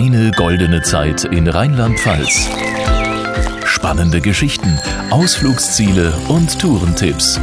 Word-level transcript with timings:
Deine 0.00 0.30
goldene 0.30 0.80
Zeit 0.80 1.24
in 1.24 1.46
Rheinland-Pfalz. 1.46 2.48
Spannende 3.66 4.22
Geschichten, 4.22 4.80
Ausflugsziele 5.10 6.14
und 6.28 6.58
Tourentipps. 6.58 7.38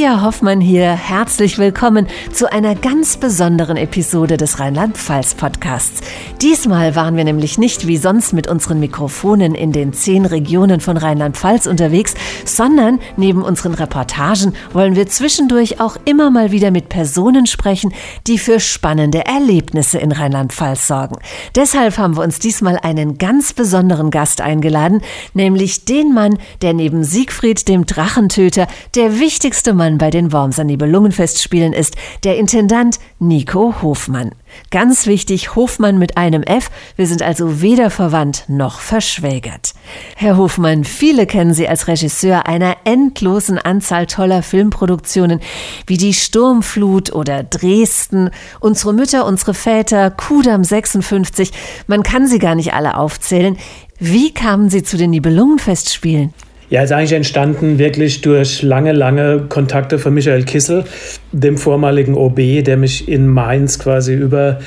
Pia 0.00 0.22
Hoffmann 0.22 0.62
hier. 0.62 0.92
Herzlich 0.92 1.58
willkommen 1.58 2.06
zu 2.32 2.50
einer 2.50 2.74
ganz 2.74 3.18
besonderen 3.18 3.76
Episode 3.76 4.38
des 4.38 4.58
Rheinland-Pfalz-Podcasts. 4.58 6.00
Diesmal 6.40 6.96
waren 6.96 7.18
wir 7.18 7.24
nämlich 7.24 7.58
nicht 7.58 7.86
wie 7.86 7.98
sonst 7.98 8.32
mit 8.32 8.48
unseren 8.48 8.80
Mikrofonen 8.80 9.54
in 9.54 9.72
den 9.72 9.92
zehn 9.92 10.24
Regionen 10.24 10.80
von 10.80 10.96
Rheinland-Pfalz 10.96 11.66
unterwegs, 11.66 12.14
sondern 12.46 12.98
neben 13.18 13.42
unseren 13.42 13.74
Reportagen 13.74 14.54
wollen 14.72 14.96
wir 14.96 15.06
zwischendurch 15.06 15.80
auch 15.80 15.98
immer 16.06 16.30
mal 16.30 16.50
wieder 16.50 16.70
mit 16.70 16.88
Personen 16.88 17.44
sprechen, 17.44 17.92
die 18.26 18.38
für 18.38 18.58
spannende 18.58 19.26
Erlebnisse 19.26 19.98
in 19.98 20.12
Rheinland-Pfalz 20.12 20.86
sorgen. 20.86 21.18
Deshalb 21.54 21.98
haben 21.98 22.16
wir 22.16 22.24
uns 22.24 22.38
diesmal 22.38 22.78
einen 22.78 23.18
ganz 23.18 23.52
besonderen 23.52 24.10
Gast 24.10 24.40
eingeladen, 24.40 25.02
nämlich 25.34 25.84
den 25.84 26.14
Mann, 26.14 26.38
der 26.62 26.72
neben 26.72 27.04
Siegfried 27.04 27.68
dem 27.68 27.84
Drachentöter 27.84 28.66
der 28.94 29.20
wichtigste 29.20 29.74
Mann 29.74 29.89
bei 29.98 30.10
den 30.10 30.32
Wormser 30.32 30.64
Nibelungenfestspielen 30.64 31.72
ist, 31.72 31.96
der 32.24 32.38
Intendant 32.38 32.98
Nico 33.18 33.82
Hofmann. 33.82 34.32
Ganz 34.70 35.06
wichtig, 35.06 35.54
Hofmann 35.54 35.98
mit 35.98 36.16
einem 36.16 36.42
F. 36.42 36.70
Wir 36.96 37.06
sind 37.06 37.22
also 37.22 37.60
weder 37.62 37.90
verwandt 37.90 38.44
noch 38.48 38.80
verschwägert. 38.80 39.74
Herr 40.16 40.36
Hofmann, 40.36 40.84
viele 40.84 41.26
kennen 41.26 41.54
Sie 41.54 41.68
als 41.68 41.88
Regisseur 41.88 42.46
einer 42.46 42.76
endlosen 42.84 43.58
Anzahl 43.58 44.06
toller 44.06 44.42
Filmproduktionen 44.42 45.40
wie 45.86 45.96
Die 45.96 46.14
Sturmflut 46.14 47.12
oder 47.12 47.42
Dresden, 47.42 48.30
Unsere 48.60 48.92
Mütter, 48.92 49.26
unsere 49.26 49.54
Väter, 49.54 50.10
Kudam 50.10 50.64
56. 50.64 51.50
Man 51.86 52.02
kann 52.02 52.26
sie 52.26 52.38
gar 52.38 52.54
nicht 52.54 52.74
alle 52.74 52.96
aufzählen. 52.96 53.56
Wie 53.98 54.32
kamen 54.32 54.70
Sie 54.70 54.82
zu 54.82 54.96
den 54.96 55.10
Nibelungenfestspielen? 55.10 56.32
Ja, 56.70 56.84
ist 56.84 56.92
eigentlich 56.92 57.12
entstanden 57.12 57.78
wirklich 57.78 58.20
durch 58.20 58.62
lange, 58.62 58.92
lange 58.92 59.46
Kontakte 59.48 59.98
von 59.98 60.14
Michael 60.14 60.44
Kissel, 60.44 60.84
dem 61.32 61.58
vormaligen 61.58 62.14
OB, 62.14 62.62
der 62.62 62.76
mich 62.76 63.08
in 63.08 63.26
Mainz 63.26 63.80
quasi 63.80 64.14
über 64.14 64.60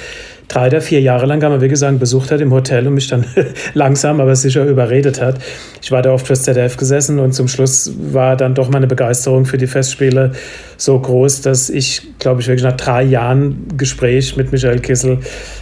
drei 0.47 0.67
oder 0.67 0.81
vier 0.81 1.02
Jahre 1.02 1.25
lang, 1.25 1.39
kann 1.39 1.52
man 1.52 1.61
wirklich 1.61 1.80
sagen, 1.80 1.99
besucht 1.99 2.31
hat 2.31 2.41
im 2.41 2.52
Hotel 2.52 2.88
und 2.88 2.94
mich 2.94 3.08
dann 3.08 3.25
langsam, 3.73 4.19
aber 4.19 4.36
sicher 4.36 4.66
überredet 4.66 5.22
hat. 5.22 5.39
Ich 5.81 5.91
war 5.91 6.02
da 6.02 6.11
oft 6.11 6.27
fürs 6.27 6.44
ZDF 6.44 6.77
gesessen 6.77 7.19
und 7.19 7.33
zum 7.33 7.47
Schluss 7.47 7.91
war 8.11 8.36
dann 8.36 8.55
doch 8.55 8.69
meine 8.69 8.88
Begeisterung 8.88 9.45
für 9.45 9.58
die 9.58 9.67
Festspiele 9.67 10.33
so 10.77 10.99
groß, 10.99 11.41
dass 11.41 11.69
ich, 11.69 12.19
glaube 12.19 12.41
ich, 12.41 12.47
wirklich 12.47 12.64
nach 12.64 12.77
drei 12.77 13.03
Jahren 13.03 13.67
Gespräch 13.77 14.36
mit 14.38 14.52
Michael 14.52 14.80
Kissel 14.80 15.19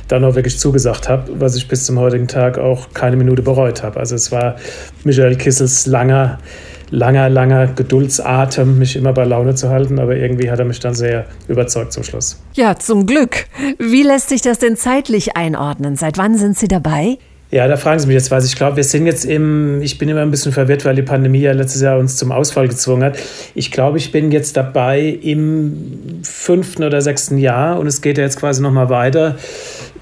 dann 0.07 0.23
auch 0.23 0.35
wirklich 0.35 0.57
zugesagt 0.59 1.09
habe, 1.09 1.31
was 1.39 1.55
ich 1.55 1.67
bis 1.67 1.85
zum 1.85 1.99
heutigen 1.99 2.27
Tag 2.27 2.57
auch 2.57 2.93
keine 2.93 3.15
Minute 3.15 3.41
bereut 3.41 3.83
habe. 3.83 3.99
Also 3.99 4.15
es 4.15 4.31
war 4.31 4.55
Michael 5.03 5.35
Kissels 5.35 5.85
langer 5.85 6.39
langer, 6.91 7.29
langer 7.29 7.67
Geduldsatem, 7.67 8.77
mich 8.77 8.95
immer 8.95 9.13
bei 9.13 9.23
Laune 9.23 9.55
zu 9.55 9.69
halten, 9.69 9.99
aber 9.99 10.15
irgendwie 10.15 10.51
hat 10.51 10.59
er 10.59 10.65
mich 10.65 10.79
dann 10.79 10.93
sehr 10.93 11.25
überzeugt 11.47 11.93
zum 11.93 12.03
Schluss. 12.03 12.39
Ja, 12.53 12.77
zum 12.77 13.05
Glück. 13.07 13.45
Wie 13.79 14.03
lässt 14.03 14.29
sich 14.29 14.41
das 14.41 14.59
denn 14.59 14.75
zeitlich 14.75 15.35
einordnen? 15.35 15.95
Seit 15.95 16.17
wann 16.17 16.37
sind 16.37 16.57
Sie 16.57 16.67
dabei? 16.67 17.17
Ja, 17.51 17.67
da 17.67 17.75
fragen 17.75 17.99
Sie 17.99 18.07
mich 18.07 18.13
jetzt 18.13 18.31
was. 18.31 18.45
Ich 18.45 18.55
glaube, 18.55 18.77
wir 18.77 18.83
sind 18.85 19.05
jetzt 19.05 19.25
im, 19.25 19.81
ich 19.81 19.97
bin 19.97 20.07
immer 20.07 20.21
ein 20.21 20.31
bisschen 20.31 20.53
verwirrt, 20.53 20.85
weil 20.85 20.95
die 20.95 21.01
Pandemie 21.01 21.41
ja 21.41 21.51
letztes 21.51 21.81
Jahr 21.81 21.97
uns 21.97 22.15
zum 22.15 22.31
Ausfall 22.31 22.69
gezwungen 22.69 23.03
hat. 23.03 23.17
Ich 23.55 23.71
glaube, 23.71 23.97
ich 23.97 24.13
bin 24.13 24.31
jetzt 24.31 24.55
dabei 24.55 25.01
im 25.01 26.21
fünften 26.23 26.83
oder 26.85 27.01
sechsten 27.01 27.37
Jahr 27.37 27.77
und 27.77 27.87
es 27.87 28.01
geht 28.01 28.17
ja 28.17 28.23
jetzt 28.23 28.39
quasi 28.39 28.61
nochmal 28.61 28.89
weiter 28.89 29.35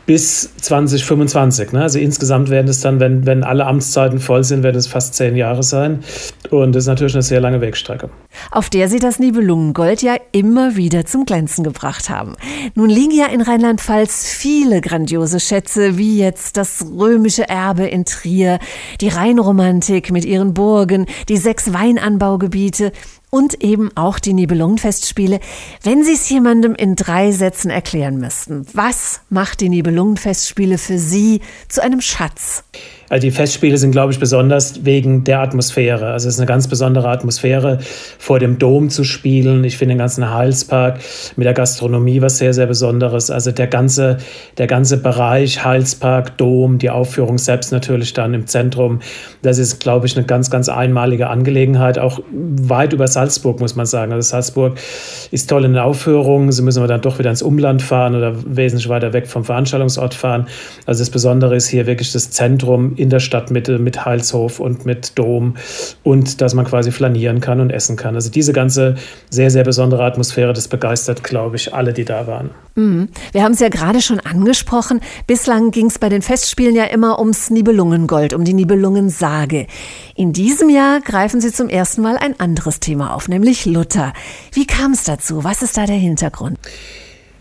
bis 0.09 0.49
2025. 0.55 1.71
Ne? 1.71 1.83
Also 1.83 1.99
insgesamt 1.99 2.49
werden 2.49 2.67
es 2.67 2.81
dann, 2.81 2.99
wenn, 2.99 3.27
wenn 3.27 3.43
alle 3.43 3.67
Amtszeiten 3.67 4.17
voll 4.17 4.43
sind, 4.43 4.63
werden 4.63 4.75
es 4.75 4.87
fast 4.87 5.13
zehn 5.13 5.35
Jahre 5.35 5.61
sein. 5.61 5.99
Und 6.49 6.73
das 6.73 6.85
ist 6.85 6.87
natürlich 6.87 7.13
eine 7.13 7.21
sehr 7.21 7.39
lange 7.39 7.61
Wegstrecke. 7.61 8.09
Auf 8.49 8.71
der 8.71 8.89
Sie 8.89 8.97
das 8.97 9.19
Nibelungengold 9.19 10.01
ja 10.01 10.15
immer 10.31 10.75
wieder 10.75 11.05
zum 11.05 11.25
Glänzen 11.25 11.63
gebracht 11.63 12.09
haben. 12.09 12.33
Nun 12.73 12.89
liegen 12.89 13.11
ja 13.11 13.27
in 13.27 13.41
Rheinland-Pfalz 13.41 14.25
viele 14.25 14.81
grandiose 14.81 15.39
Schätze, 15.39 15.99
wie 15.99 16.17
jetzt 16.17 16.57
das 16.57 16.83
römische 16.91 17.47
Erbe 17.47 17.85
in 17.85 18.03
Trier, 18.03 18.57
die 19.01 19.09
Rheinromantik 19.09 20.11
mit 20.11 20.25
ihren 20.25 20.55
Burgen, 20.55 21.05
die 21.27 21.37
sechs 21.37 21.71
Weinanbaugebiete 21.71 22.93
und 23.29 23.63
eben 23.63 23.95
auch 23.95 24.19
die 24.19 24.33
Nibelungenfestspiele. 24.33 25.39
Wenn 25.83 26.03
Sie 26.03 26.13
es 26.13 26.29
jemandem 26.29 26.75
in 26.75 26.95
drei 26.95 27.31
Sätzen 27.31 27.69
erklären 27.69 28.17
müssten, 28.17 28.65
was 28.73 29.21
macht 29.29 29.61
die 29.61 29.69
Nibelungenfestspiele 29.69 30.77
für 30.77 30.99
Sie 30.99 31.41
zu 31.67 31.81
einem 31.81 32.01
Schatz? 32.01 32.63
Also 33.09 33.21
die 33.21 33.31
Festspiele 33.31 33.77
sind, 33.77 33.91
glaube 33.91 34.13
ich, 34.13 34.19
besonders 34.19 34.85
wegen 34.85 35.23
der 35.23 35.41
Atmosphäre. 35.41 36.11
Also 36.11 36.27
es 36.27 36.35
ist 36.35 36.39
eine 36.39 36.47
ganz 36.47 36.67
besondere 36.67 37.09
Atmosphäre, 37.09 37.79
vor 38.17 38.39
dem 38.39 38.59
Dom 38.59 38.89
zu 38.89 39.03
spielen. 39.03 39.63
Ich 39.63 39.77
finde 39.77 39.95
den 39.95 39.99
ganzen 39.99 40.31
Heilspark 40.31 40.99
mit 41.35 41.45
der 41.45 41.53
Gastronomie 41.53 42.21
was 42.21 42.37
sehr, 42.37 42.53
sehr 42.53 42.67
Besonderes. 42.67 43.31
Also 43.31 43.51
der 43.51 43.67
ganze, 43.67 44.17
der 44.57 44.67
ganze 44.67 44.97
Bereich, 44.97 45.65
Heilspark, 45.65 46.37
Dom, 46.37 46.77
die 46.77 46.89
Aufführung 46.89 47.37
selbst 47.37 47.71
natürlich 47.71 48.13
dann 48.13 48.33
im 48.33 48.45
Zentrum, 48.45 48.99
das 49.41 49.57
ist, 49.57 49.79
glaube 49.79 50.05
ich, 50.05 50.15
eine 50.15 50.25
ganz, 50.25 50.49
ganz 50.51 50.69
einmalige 50.69 51.29
Angelegenheit. 51.29 51.97
Auch 51.97 52.19
weit 52.31 52.93
über 52.93 53.07
Salzburg, 53.07 53.59
muss 53.59 53.75
man 53.75 53.85
sagen. 53.85 54.11
Also 54.11 54.29
Salzburg 54.29 54.77
ist 55.31 55.49
toll 55.49 55.65
in 55.65 55.73
der 55.73 55.85
Aufführung. 55.85 56.51
Sie 56.51 56.61
müssen 56.61 56.79
aber 56.79 56.87
dann 56.87 57.01
doch 57.01 57.17
wieder 57.17 57.29
ins 57.29 57.41
Umland 57.41 57.81
fahren 57.81 58.15
oder 58.15 58.35
wesentlich 58.45 58.89
weiter 58.89 59.13
weg 59.13 59.27
vom 59.27 59.43
Veranstaltungsort 59.43 60.13
fahren. 60.13 60.47
Also 60.85 61.01
das 61.01 61.09
Besondere 61.09 61.55
ist 61.55 61.67
hier 61.67 61.87
wirklich 61.87 62.11
das 62.11 62.29
Zentrum 62.29 62.95
in 62.99 63.09
der 63.09 63.19
Stadtmitte 63.19 63.79
mit 63.79 64.05
Heilshof 64.05 64.59
und 64.59 64.85
mit 64.85 65.17
Dom 65.17 65.55
und 66.03 66.41
dass 66.41 66.53
man 66.53 66.65
quasi 66.65 66.91
flanieren 66.91 67.39
kann 67.39 67.61
und 67.61 67.71
essen 67.71 67.95
kann. 67.95 68.15
Also 68.15 68.29
diese 68.29 68.53
ganze 68.53 68.95
sehr, 69.29 69.49
sehr 69.49 69.63
besondere 69.63 70.03
Atmosphäre, 70.03 70.53
das 70.53 70.67
begeistert, 70.67 71.23
glaube 71.23 71.55
ich, 71.55 71.73
alle, 71.73 71.93
die 71.93 72.05
da 72.05 72.27
waren. 72.27 72.51
Mhm. 72.75 73.09
Wir 73.31 73.43
haben 73.43 73.53
es 73.53 73.59
ja 73.59 73.69
gerade 73.69 74.01
schon 74.01 74.19
angesprochen. 74.19 75.01
Bislang 75.27 75.71
ging 75.71 75.87
es 75.87 75.99
bei 75.99 76.09
den 76.09 76.21
Festspielen 76.21 76.75
ja 76.75 76.85
immer 76.85 77.19
ums 77.19 77.49
Nibelungengold, 77.49 78.33
um 78.33 78.43
die 78.43 78.53
Nibelungensage. 78.53 79.67
In 80.15 80.33
diesem 80.33 80.69
Jahr 80.69 81.01
greifen 81.01 81.41
Sie 81.41 81.51
zum 81.51 81.69
ersten 81.69 82.01
Mal 82.01 82.17
ein 82.17 82.39
anderes 82.39 82.79
Thema 82.79 83.13
auf, 83.15 83.27
nämlich 83.29 83.65
Luther. 83.65 84.13
Wie 84.51 84.67
kam 84.67 84.91
es 84.91 85.03
dazu? 85.03 85.43
Was 85.43 85.61
ist 85.61 85.77
da 85.77 85.85
der 85.85 85.95
Hintergrund? 85.95 86.57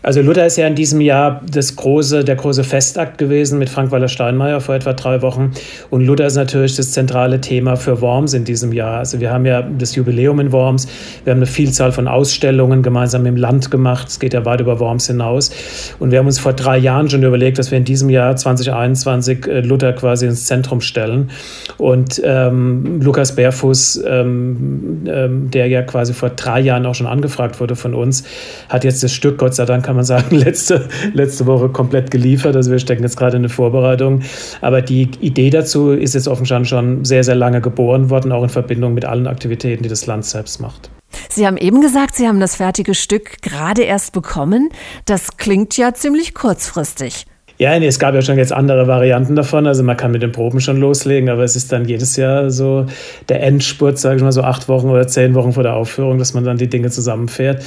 Also 0.01 0.21
Luther 0.21 0.45
ist 0.45 0.55
ja 0.55 0.65
in 0.65 0.75
diesem 0.75 1.01
Jahr 1.01 1.41
das 1.51 1.75
große, 1.75 2.23
der 2.23 2.37
große 2.37 2.63
Festakt 2.63 3.17
gewesen 3.17 3.59
mit 3.59 3.69
Frank-Walter 3.69 4.07
Steinmeier 4.07 4.61
vor 4.61 4.75
etwa 4.75 4.93
drei 4.93 5.21
Wochen. 5.21 5.51
Und 5.89 6.05
Luther 6.05 6.25
ist 6.25 6.35
natürlich 6.35 6.77
das 6.77 6.91
zentrale 6.91 7.41
Thema 7.41 7.75
für 7.75 7.99
Worms 7.99 8.33
in 8.33 8.45
diesem 8.45 8.71
Jahr. 8.71 8.99
Also 8.99 9.19
wir 9.19 9.31
haben 9.31 9.45
ja 9.45 9.61
das 9.61 9.95
Jubiläum 9.95 10.39
in 10.39 10.53
Worms. 10.53 10.87
Wir 11.25 11.31
haben 11.31 11.39
eine 11.39 11.47
Vielzahl 11.47 11.91
von 11.91 12.07
Ausstellungen 12.07 12.81
gemeinsam 12.81 13.25
im 13.25 13.35
Land 13.35 13.71
gemacht. 13.71 14.07
Es 14.07 14.19
geht 14.19 14.33
ja 14.33 14.45
weit 14.45 14.61
über 14.61 14.79
Worms 14.79 15.07
hinaus. 15.07 15.51
Und 15.99 16.11
wir 16.11 16.19
haben 16.19 16.27
uns 16.27 16.39
vor 16.39 16.53
drei 16.53 16.77
Jahren 16.77 17.09
schon 17.09 17.21
überlegt, 17.23 17.59
dass 17.59 17.69
wir 17.71 17.77
in 17.77 17.83
diesem 17.83 18.09
Jahr 18.09 18.37
2021 18.37 19.47
äh, 19.47 19.59
Luther 19.59 19.91
quasi 19.91 20.27
ins 20.27 20.45
Zentrum 20.45 20.79
stellen. 20.79 21.29
Und 21.77 22.21
ähm, 22.23 23.01
Lukas 23.01 23.35
Bärfuß, 23.35 24.01
ähm, 24.07 25.03
ähm, 25.07 25.51
der 25.51 25.67
ja 25.67 25.81
quasi 25.81 26.13
vor 26.13 26.29
drei 26.29 26.61
Jahren 26.61 26.85
auch 26.85 26.95
schon 26.95 27.07
angefragt 27.07 27.59
wurde 27.59 27.75
von 27.75 27.93
uns, 27.93 28.23
hat 28.69 28.85
jetzt 28.85 29.03
das 29.03 29.11
Stück, 29.11 29.37
Gott 29.37 29.55
sei 29.55 29.65
Dank, 29.65 29.88
kann 29.89 29.95
man 29.95 30.05
sagen, 30.05 30.35
letzte, 30.35 30.87
letzte 31.13 31.47
Woche 31.47 31.67
komplett 31.69 32.11
geliefert. 32.11 32.55
Also 32.55 32.69
wir 32.69 32.77
stecken 32.77 33.01
jetzt 33.01 33.17
gerade 33.17 33.37
in 33.37 33.41
der 33.41 33.49
Vorbereitung. 33.49 34.21
Aber 34.61 34.83
die 34.83 35.09
Idee 35.19 35.49
dazu 35.49 35.93
ist 35.93 36.13
jetzt 36.13 36.27
offensichtlich 36.27 36.69
schon 36.69 37.03
sehr, 37.05 37.23
sehr 37.23 37.33
lange 37.33 37.59
geboren 37.59 38.11
worden, 38.11 38.31
auch 38.31 38.43
in 38.43 38.49
Verbindung 38.49 38.93
mit 38.93 39.03
allen 39.05 39.25
Aktivitäten, 39.25 39.81
die 39.81 39.89
das 39.89 40.05
Land 40.05 40.25
selbst 40.25 40.61
macht. 40.61 40.91
Sie 41.27 41.47
haben 41.47 41.57
eben 41.57 41.81
gesagt, 41.81 42.15
Sie 42.15 42.27
haben 42.27 42.39
das 42.39 42.57
fertige 42.57 42.93
Stück 42.93 43.41
gerade 43.41 43.81
erst 43.81 44.13
bekommen. 44.13 44.69
Das 45.05 45.37
klingt 45.37 45.75
ja 45.75 45.91
ziemlich 45.95 46.35
kurzfristig. 46.35 47.25
Ja, 47.61 47.77
nee, 47.77 47.87
es 47.87 47.99
gab 47.99 48.15
ja 48.15 48.21
schon 48.21 48.37
jetzt 48.37 48.53
andere 48.53 48.87
Varianten 48.87 49.35
davon. 49.35 49.67
Also 49.67 49.83
man 49.83 49.97
kann 49.97 50.11
mit 50.11 50.21
den 50.21 50.31
Proben 50.31 50.61
schon 50.61 50.77
loslegen, 50.77 51.27
aber 51.27 51.43
es 51.43 51.57
ist 51.57 51.73
dann 51.73 51.83
jedes 51.83 52.15
Jahr 52.15 52.51
so 52.51 52.85
der 53.27 53.43
Endspurt, 53.43 53.99
sage 53.99 54.15
ich 54.15 54.21
mal, 54.21 54.31
so 54.31 54.43
acht 54.43 54.69
Wochen 54.69 54.87
oder 54.87 55.05
zehn 55.07 55.35
Wochen 55.35 55.51
vor 55.51 55.63
der 55.63 55.75
Aufführung, 55.75 56.19
dass 56.19 56.33
man 56.33 56.45
dann 56.45 56.55
die 56.55 56.69
Dinge 56.69 56.89
zusammenfährt. 56.89 57.61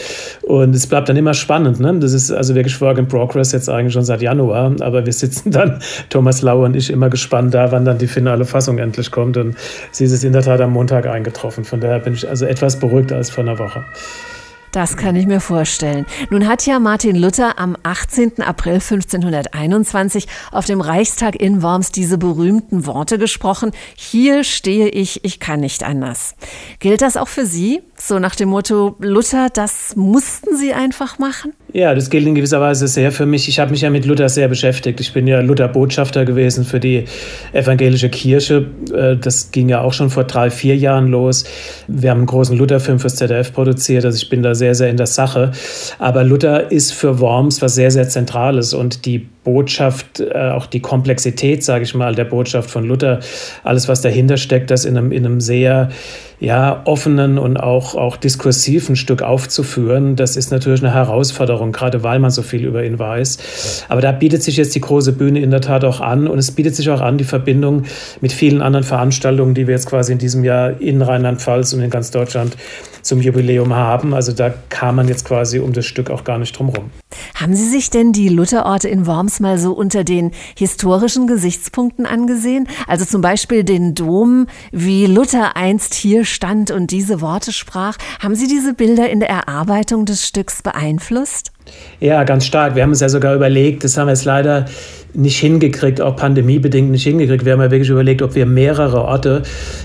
Und 0.44 0.74
es 0.74 0.86
bleibt 0.86 1.10
dann 1.10 1.18
immer 1.18 1.34
spannend. 1.34 1.78
Ne? 1.78 1.94
Das 2.00 2.14
ist 2.14 2.30
also 2.30 2.54
wirklich 2.54 2.80
Work 2.80 2.96
in 2.96 3.06
Progress 3.06 3.52
jetzt 3.52 3.68
eigentlich 3.68 3.92
schon 3.92 4.04
seit 4.04 4.22
Januar. 4.22 4.74
Aber 4.80 5.04
wir 5.04 5.12
sitzen 5.12 5.50
dann, 5.50 5.82
Thomas 6.08 6.40
Lauer 6.40 6.64
und 6.64 6.74
ich, 6.74 6.88
immer 6.88 7.10
gespannt 7.10 7.52
da, 7.52 7.70
wann 7.70 7.84
dann 7.84 7.98
die 7.98 8.06
finale 8.06 8.46
Fassung 8.46 8.78
endlich 8.78 9.10
kommt. 9.10 9.36
Und 9.36 9.56
sie 9.90 10.06
ist 10.06 10.12
es 10.12 10.24
in 10.24 10.32
der 10.32 10.40
Tat 10.40 10.62
am 10.62 10.72
Montag 10.72 11.06
eingetroffen. 11.06 11.64
Von 11.64 11.80
daher 11.80 11.98
bin 11.98 12.14
ich 12.14 12.26
also 12.26 12.46
etwas 12.46 12.78
beruhigter 12.78 13.16
als 13.16 13.28
vor 13.28 13.44
einer 13.44 13.58
Woche. 13.58 13.84
Das 14.72 14.96
kann 14.96 15.16
ich 15.16 15.26
mir 15.26 15.40
vorstellen. 15.40 16.06
Nun 16.30 16.48
hat 16.48 16.64
ja 16.64 16.78
Martin 16.78 17.14
Luther 17.14 17.58
am 17.58 17.76
18. 17.82 18.40
April 18.40 18.76
1521 18.76 20.26
auf 20.50 20.64
dem 20.64 20.80
Reichstag 20.80 21.36
in 21.36 21.60
Worms 21.60 21.92
diese 21.92 22.16
berühmten 22.16 22.86
Worte 22.86 23.18
gesprochen. 23.18 23.72
Hier 23.94 24.44
stehe 24.44 24.88
ich, 24.88 25.26
ich 25.26 25.40
kann 25.40 25.60
nicht 25.60 25.84
anders. 25.84 26.36
Gilt 26.78 27.02
das 27.02 27.18
auch 27.18 27.28
für 27.28 27.44
Sie? 27.44 27.82
So 28.04 28.18
nach 28.18 28.34
dem 28.34 28.48
Motto, 28.48 28.96
Luther, 28.98 29.46
das 29.48 29.94
mussten 29.94 30.56
Sie 30.56 30.72
einfach 30.72 31.20
machen? 31.20 31.52
Ja, 31.72 31.94
das 31.94 32.10
gilt 32.10 32.26
in 32.26 32.34
gewisser 32.34 32.60
Weise 32.60 32.88
sehr 32.88 33.12
für 33.12 33.26
mich. 33.26 33.48
Ich 33.48 33.60
habe 33.60 33.70
mich 33.70 33.82
ja 33.82 33.90
mit 33.90 34.06
Luther 34.06 34.28
sehr 34.28 34.48
beschäftigt. 34.48 35.00
Ich 35.00 35.12
bin 35.12 35.28
ja 35.28 35.40
Luther-Botschafter 35.40 36.24
gewesen 36.24 36.64
für 36.64 36.80
die 36.80 37.04
evangelische 37.52 38.10
Kirche. 38.10 38.66
Äh, 38.92 39.16
das 39.18 39.52
ging 39.52 39.68
ja 39.68 39.82
auch 39.82 39.92
schon 39.92 40.10
vor 40.10 40.24
drei, 40.24 40.50
vier 40.50 40.76
Jahren 40.76 41.06
los. 41.06 41.44
Wir 41.86 42.10
haben 42.10 42.18
einen 42.18 42.26
großen 42.26 42.58
Luther-Film 42.58 42.98
fürs 42.98 43.14
ZDF 43.14 43.52
produziert. 43.52 44.04
Also 44.04 44.16
ich 44.16 44.28
bin 44.28 44.42
da 44.42 44.56
sehr, 44.56 44.74
sehr 44.74 44.90
in 44.90 44.96
der 44.96 45.06
Sache. 45.06 45.52
Aber 46.00 46.24
Luther 46.24 46.72
ist 46.72 46.92
für 46.92 47.20
Worms 47.20 47.62
was 47.62 47.76
sehr, 47.76 47.92
sehr 47.92 48.08
Zentrales. 48.08 48.74
Und 48.74 49.06
die 49.06 49.28
Botschaft, 49.44 50.20
äh, 50.20 50.50
auch 50.50 50.66
die 50.66 50.80
Komplexität, 50.80 51.64
sage 51.64 51.84
ich 51.84 51.94
mal, 51.94 52.14
der 52.14 52.24
Botschaft 52.24 52.70
von 52.70 52.84
Luther, 52.84 53.20
alles, 53.64 53.88
was 53.88 54.00
dahinter 54.00 54.36
steckt, 54.36 54.70
das 54.70 54.84
in 54.84 54.96
einem, 54.96 55.10
in 55.10 55.26
einem 55.26 55.40
sehr 55.40 55.90
ja, 56.38 56.82
offenen 56.86 57.38
und 57.38 57.56
auch, 57.56 57.94
auch 57.94 58.16
diskursiven 58.16 58.96
Stück 58.96 59.22
aufzuführen, 59.22 60.16
das 60.16 60.36
ist 60.36 60.50
natürlich 60.50 60.82
eine 60.82 60.92
Herausforderung, 60.92 61.70
gerade 61.70 62.02
weil 62.02 62.18
man 62.18 62.30
so 62.30 62.42
viel 62.42 62.64
über 62.64 62.84
ihn 62.84 62.98
weiß. 62.98 63.84
Aber 63.88 64.00
da 64.00 64.10
bietet 64.10 64.42
sich 64.42 64.56
jetzt 64.56 64.74
die 64.74 64.80
große 64.80 65.12
Bühne 65.12 65.40
in 65.40 65.50
der 65.50 65.60
Tat 65.60 65.84
auch 65.84 66.00
an 66.00 66.26
und 66.26 66.38
es 66.38 66.50
bietet 66.50 66.74
sich 66.74 66.90
auch 66.90 67.00
an, 67.00 67.18
die 67.18 67.24
Verbindung 67.24 67.84
mit 68.20 68.32
vielen 68.32 68.60
anderen 68.60 68.84
Veranstaltungen, 68.84 69.54
die 69.54 69.66
wir 69.66 69.74
jetzt 69.74 69.86
quasi 69.88 70.12
in 70.12 70.18
diesem 70.18 70.44
Jahr 70.44 70.80
in 70.80 71.02
Rheinland-Pfalz 71.02 71.72
und 71.74 71.80
in 71.80 71.90
ganz 71.90 72.10
Deutschland 72.10 72.56
zum 73.02 73.20
Jubiläum 73.20 73.74
haben. 73.74 74.14
Also 74.14 74.32
da 74.32 74.52
kam 74.68 74.96
man 74.96 75.08
jetzt 75.08 75.24
quasi 75.24 75.58
um 75.58 75.72
das 75.72 75.86
Stück 75.86 76.10
auch 76.10 76.24
gar 76.24 76.38
nicht 76.38 76.58
drum 76.58 76.70
rum. 76.70 76.90
Haben 77.34 77.54
Sie 77.54 77.68
sich 77.68 77.90
denn 77.90 78.12
die 78.12 78.28
Lutherorte 78.28 78.88
in 78.88 79.06
Worms 79.06 79.40
mal 79.40 79.58
so 79.58 79.72
unter 79.72 80.04
den 80.04 80.32
historischen 80.56 81.26
Gesichtspunkten 81.26 82.06
angesehen? 82.06 82.68
Also 82.86 83.04
zum 83.04 83.20
Beispiel 83.20 83.64
den 83.64 83.94
Dom, 83.94 84.46
wie 84.70 85.06
Luther 85.06 85.56
einst 85.56 85.94
hier 85.94 86.24
stand 86.24 86.70
und 86.70 86.90
diese 86.90 87.20
Worte 87.20 87.52
sprach. 87.52 87.96
Haben 88.20 88.34
Sie 88.34 88.46
diese 88.46 88.74
Bilder 88.74 89.10
in 89.10 89.20
der 89.20 89.30
Erarbeitung 89.30 90.04
des 90.04 90.26
Stücks 90.26 90.62
beeinflusst? 90.62 91.52
Ja, 92.00 92.24
ganz 92.24 92.46
stark. 92.46 92.74
Wir 92.74 92.82
haben 92.82 92.90
uns 92.90 93.00
ja 93.00 93.08
sogar 93.08 93.34
überlegt, 93.34 93.84
das 93.84 93.96
haben 93.96 94.08
wir 94.08 94.12
jetzt 94.12 94.24
leider 94.24 94.66
nicht 95.14 95.38
hingekriegt, 95.38 96.00
auch 96.00 96.16
pandemiebedingt 96.16 96.90
nicht 96.90 97.02
hingekriegt. 97.04 97.44
Wir 97.44 97.52
haben 97.52 97.60
ja 97.60 97.70
wirklich 97.70 97.90
überlegt, 97.90 98.22
ob 98.22 98.34
wir 98.34 98.46
mehrere 98.46 99.02
Orte, 99.02 99.42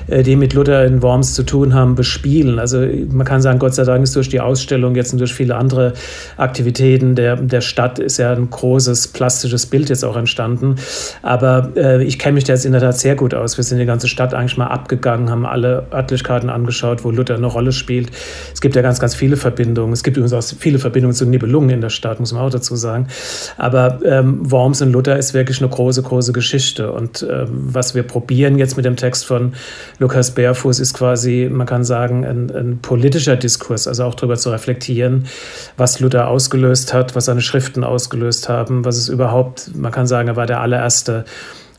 äh, 0.07 0.24
die 0.24 0.35
mit 0.35 0.53
Luther 0.53 0.85
in 0.85 1.01
Worms 1.01 1.33
zu 1.33 1.44
tun 1.44 1.74
haben, 1.74 1.95
bespielen. 1.95 2.59
Also 2.59 2.85
man 3.12 3.25
kann 3.25 3.41
sagen, 3.41 3.59
Gott 3.59 3.75
sei 3.75 3.83
Dank 3.83 4.03
ist 4.03 4.15
durch 4.15 4.29
die 4.29 4.39
Ausstellung 4.39 4.95
jetzt 4.95 5.12
und 5.12 5.19
durch 5.19 5.33
viele 5.33 5.56
andere 5.56 5.94
Aktivitäten 6.38 7.15
der, 7.15 7.35
der 7.35 7.62
Stadt 7.62 8.00
ist 8.00 8.18
ja 8.18 8.31
ein 8.31 8.50
großes 8.50 9.09
plastisches 9.09 9.65
Bild 9.65 9.89
jetzt 9.89 10.06
auch 10.06 10.15
entstanden. 10.15 10.75
Aber 11.21 11.71
äh, 11.75 12.03
ich 12.03 12.19
kenne 12.19 12.35
mich 12.35 12.45
da 12.45 12.53
jetzt 12.53 12.65
in 12.65 12.71
der 12.71 12.81
Tat 12.81 12.97
sehr 12.97 13.15
gut 13.15 13.33
aus. 13.33 13.57
Wir 13.57 13.63
sind 13.63 13.79
die 13.79 13.85
ganze 13.85 14.07
Stadt 14.07 14.33
eigentlich 14.33 14.57
mal 14.57 14.68
abgegangen, 14.68 15.29
haben 15.29 15.45
alle 15.45 15.88
Örtlichkeiten 15.91 16.50
angeschaut, 16.50 17.03
wo 17.03 17.12
Luther 17.12 17.35
eine 17.35 17.47
Rolle 17.47 17.74
spielt. 17.74 18.12
Es 18.53 18.62
gibt 18.62 18.75
ja 18.75 18.81
ganz, 18.81 19.00
ganz 19.00 19.13
viele 19.13 19.35
Verbindungen. 19.35 19.91
Es 19.91 20.03
gibt 20.03 20.15
übrigens 20.15 20.33
auch 20.33 20.57
viele 20.57 20.79
Verbindungen 20.79 21.15
zu 21.15 21.25
Nibelungen 21.25 21.66
in 21.69 21.81
der 21.81 21.89
Stadt, 21.89 22.19
muss 22.19 22.33
man 22.33 22.41
auch 22.41 22.49
dazu 22.49 22.75
sagen. 22.75 23.07
Aber 23.57 23.99
ähm, 24.03 24.51
Worms 24.51 24.81
und 24.81 24.91
Luther 24.91 25.17
ist 25.17 25.33
wirklich 25.33 25.59
eine 25.59 25.69
große, 25.69 26.01
große 26.01 26.33
Geschichte. 26.33 26.91
Und 26.91 27.21
äh, 27.23 27.45
was 27.49 27.95
wir 27.95 28.03
probieren 28.03 28.57
jetzt 28.57 28.77
mit 28.77 28.85
dem 28.85 28.95
Text 28.95 29.25
von 29.25 29.53
Lukas 29.99 30.31
Bärfuß 30.31 30.79
ist 30.79 30.93
quasi, 30.93 31.49
man 31.51 31.67
kann 31.67 31.83
sagen, 31.83 32.25
ein, 32.25 32.51
ein 32.51 32.79
politischer 32.81 33.35
Diskurs, 33.35 33.87
also 33.87 34.03
auch 34.03 34.15
darüber 34.15 34.37
zu 34.37 34.49
reflektieren, 34.49 35.25
was 35.77 35.99
Luther 35.99 36.27
ausgelöst 36.27 36.93
hat, 36.93 37.15
was 37.15 37.25
seine 37.25 37.41
Schriften 37.41 37.83
ausgelöst 37.83 38.49
haben, 38.49 38.85
was 38.85 38.97
es 38.97 39.09
überhaupt, 39.09 39.75
man 39.75 39.91
kann 39.91 40.07
sagen, 40.07 40.27
er 40.27 40.35
war 40.35 40.45
der 40.45 40.61
allererste 40.61 41.25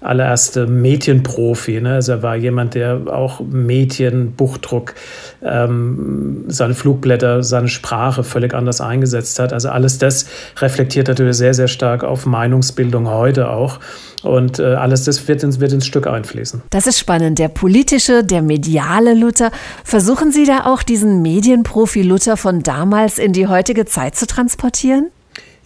allererste 0.01 0.67
Medienprofi. 0.67 1.81
Ne? 1.81 1.95
Also 1.95 2.13
er 2.13 2.23
war 2.23 2.37
jemand, 2.37 2.75
der 2.75 3.03
auch 3.07 3.41
Medien, 3.41 4.33
Buchdruck, 4.33 4.95
ähm, 5.43 6.45
seine 6.49 6.75
Flugblätter, 6.75 7.43
seine 7.43 7.69
Sprache 7.69 8.23
völlig 8.23 8.55
anders 8.55 8.81
eingesetzt 8.81 9.39
hat. 9.39 9.53
Also 9.53 9.71
alles 9.71 9.99
das 9.99 10.27
reflektiert 10.59 11.09
natürlich 11.09 11.37
sehr, 11.37 11.55
sehr 11.55 11.69
stark 11.69 12.05
auf 12.05 12.27
Meinungsbildung 12.27 13.09
heute 13.09 13.51
auch. 13.51 13.81
Und 14.23 14.59
äh, 14.59 14.75
alles 14.75 15.05
das 15.05 15.27
wird 15.29 15.43
ins, 15.43 15.61
wird 15.61 15.73
ins 15.73 15.87
Stück 15.87 16.07
einfließen. 16.07 16.63
Das 16.71 16.87
ist 16.87 16.99
spannend. 16.99 17.39
Der 17.39 17.49
politische, 17.49 18.25
der 18.25 18.43
mediale 18.43 19.15
Luther. 19.15 19.51
Versuchen 19.85 20.33
Sie 20.33 20.45
da 20.45 20.65
auch 20.67 20.83
diesen 20.83 21.23
Medienprofi 21.23 22.03
Luther 22.03 22.37
von 22.37 22.63
damals 22.63 23.19
in 23.19 23.33
die 23.33 23.47
heutige 23.47 23.85
Zeit 23.85 24.17
zu 24.17 24.27
transportieren? 24.27 25.11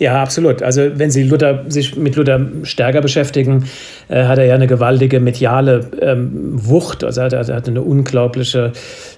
Ja, 0.03 0.21
absolut. 0.21 0.65
Also 0.65 0.83
wenn 0.97 1.13
Sie 1.13 1.23
Luther, 1.23 1.65
sich 1.69 1.95
mit 1.95 2.17
Luther 2.17 2.41
stärker 2.65 3.01
beschäftigen, 3.01 3.67
äh, 4.09 4.25
hat 4.25 4.37
er 4.37 4.47
ja 4.47 4.57
eine 4.57 4.67
gewaltige 4.67 5.21
mediale 5.21 5.87
ähm, 6.01 6.31
Wucht. 6.55 7.05
Also 7.05 7.21
er 7.21 7.31
hat, 7.31 7.49
hat 7.49 7.69
eine 7.69 7.83
unglaubliche 7.83 8.73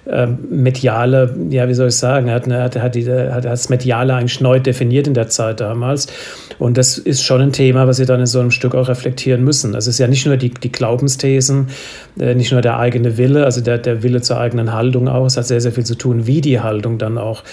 ähm, 0.07 0.37
mediale, 0.51 1.35
ja, 1.49 1.67
wie 1.67 1.73
soll 1.73 1.87
ich 1.87 1.95
sagen, 1.95 2.27
er 2.27 2.35
hat, 2.35 2.45
eine, 2.45 2.61
hat, 2.61 2.75
hat, 2.75 2.93
die, 2.93 3.09
hat 3.09 3.45
das 3.45 3.69
Mediale 3.69 4.13
eigentlich 4.13 4.39
neu 4.41 4.59
definiert 4.59 5.07
in 5.07 5.15
der 5.15 5.27
Zeit 5.27 5.59
damals. 5.59 6.05
Und 6.59 6.77
das 6.77 6.99
ist 6.99 7.23
schon 7.23 7.41
ein 7.41 7.51
Thema, 7.51 7.87
was 7.87 7.97
Sie 7.97 8.05
dann 8.05 8.19
in 8.19 8.27
so 8.27 8.39
einem 8.39 8.51
Stück 8.51 8.75
auch 8.75 8.87
reflektieren 8.87 9.43
müssen. 9.43 9.73
Also 9.73 9.89
es 9.89 9.95
ist 9.95 9.99
ja 9.99 10.07
nicht 10.07 10.27
nur 10.27 10.37
die, 10.37 10.51
die 10.51 10.71
Glaubensthesen, 10.71 11.69
äh, 12.19 12.35
nicht 12.35 12.51
nur 12.51 12.61
der 12.61 12.77
eigene 12.77 13.17
Wille, 13.17 13.43
also 13.43 13.61
der, 13.61 13.79
der 13.79 14.03
Wille 14.03 14.21
zur 14.21 14.39
eigenen 14.39 14.71
Haltung 14.71 15.07
auch. 15.07 15.25
Es 15.25 15.35
hat 15.35 15.47
sehr, 15.47 15.61
sehr 15.61 15.71
viel 15.71 15.85
zu 15.85 15.95
tun, 15.95 16.27
wie 16.27 16.41
die 16.41 16.59
Haltung 16.59 16.99
dann 16.99 17.17
auch 17.17 17.43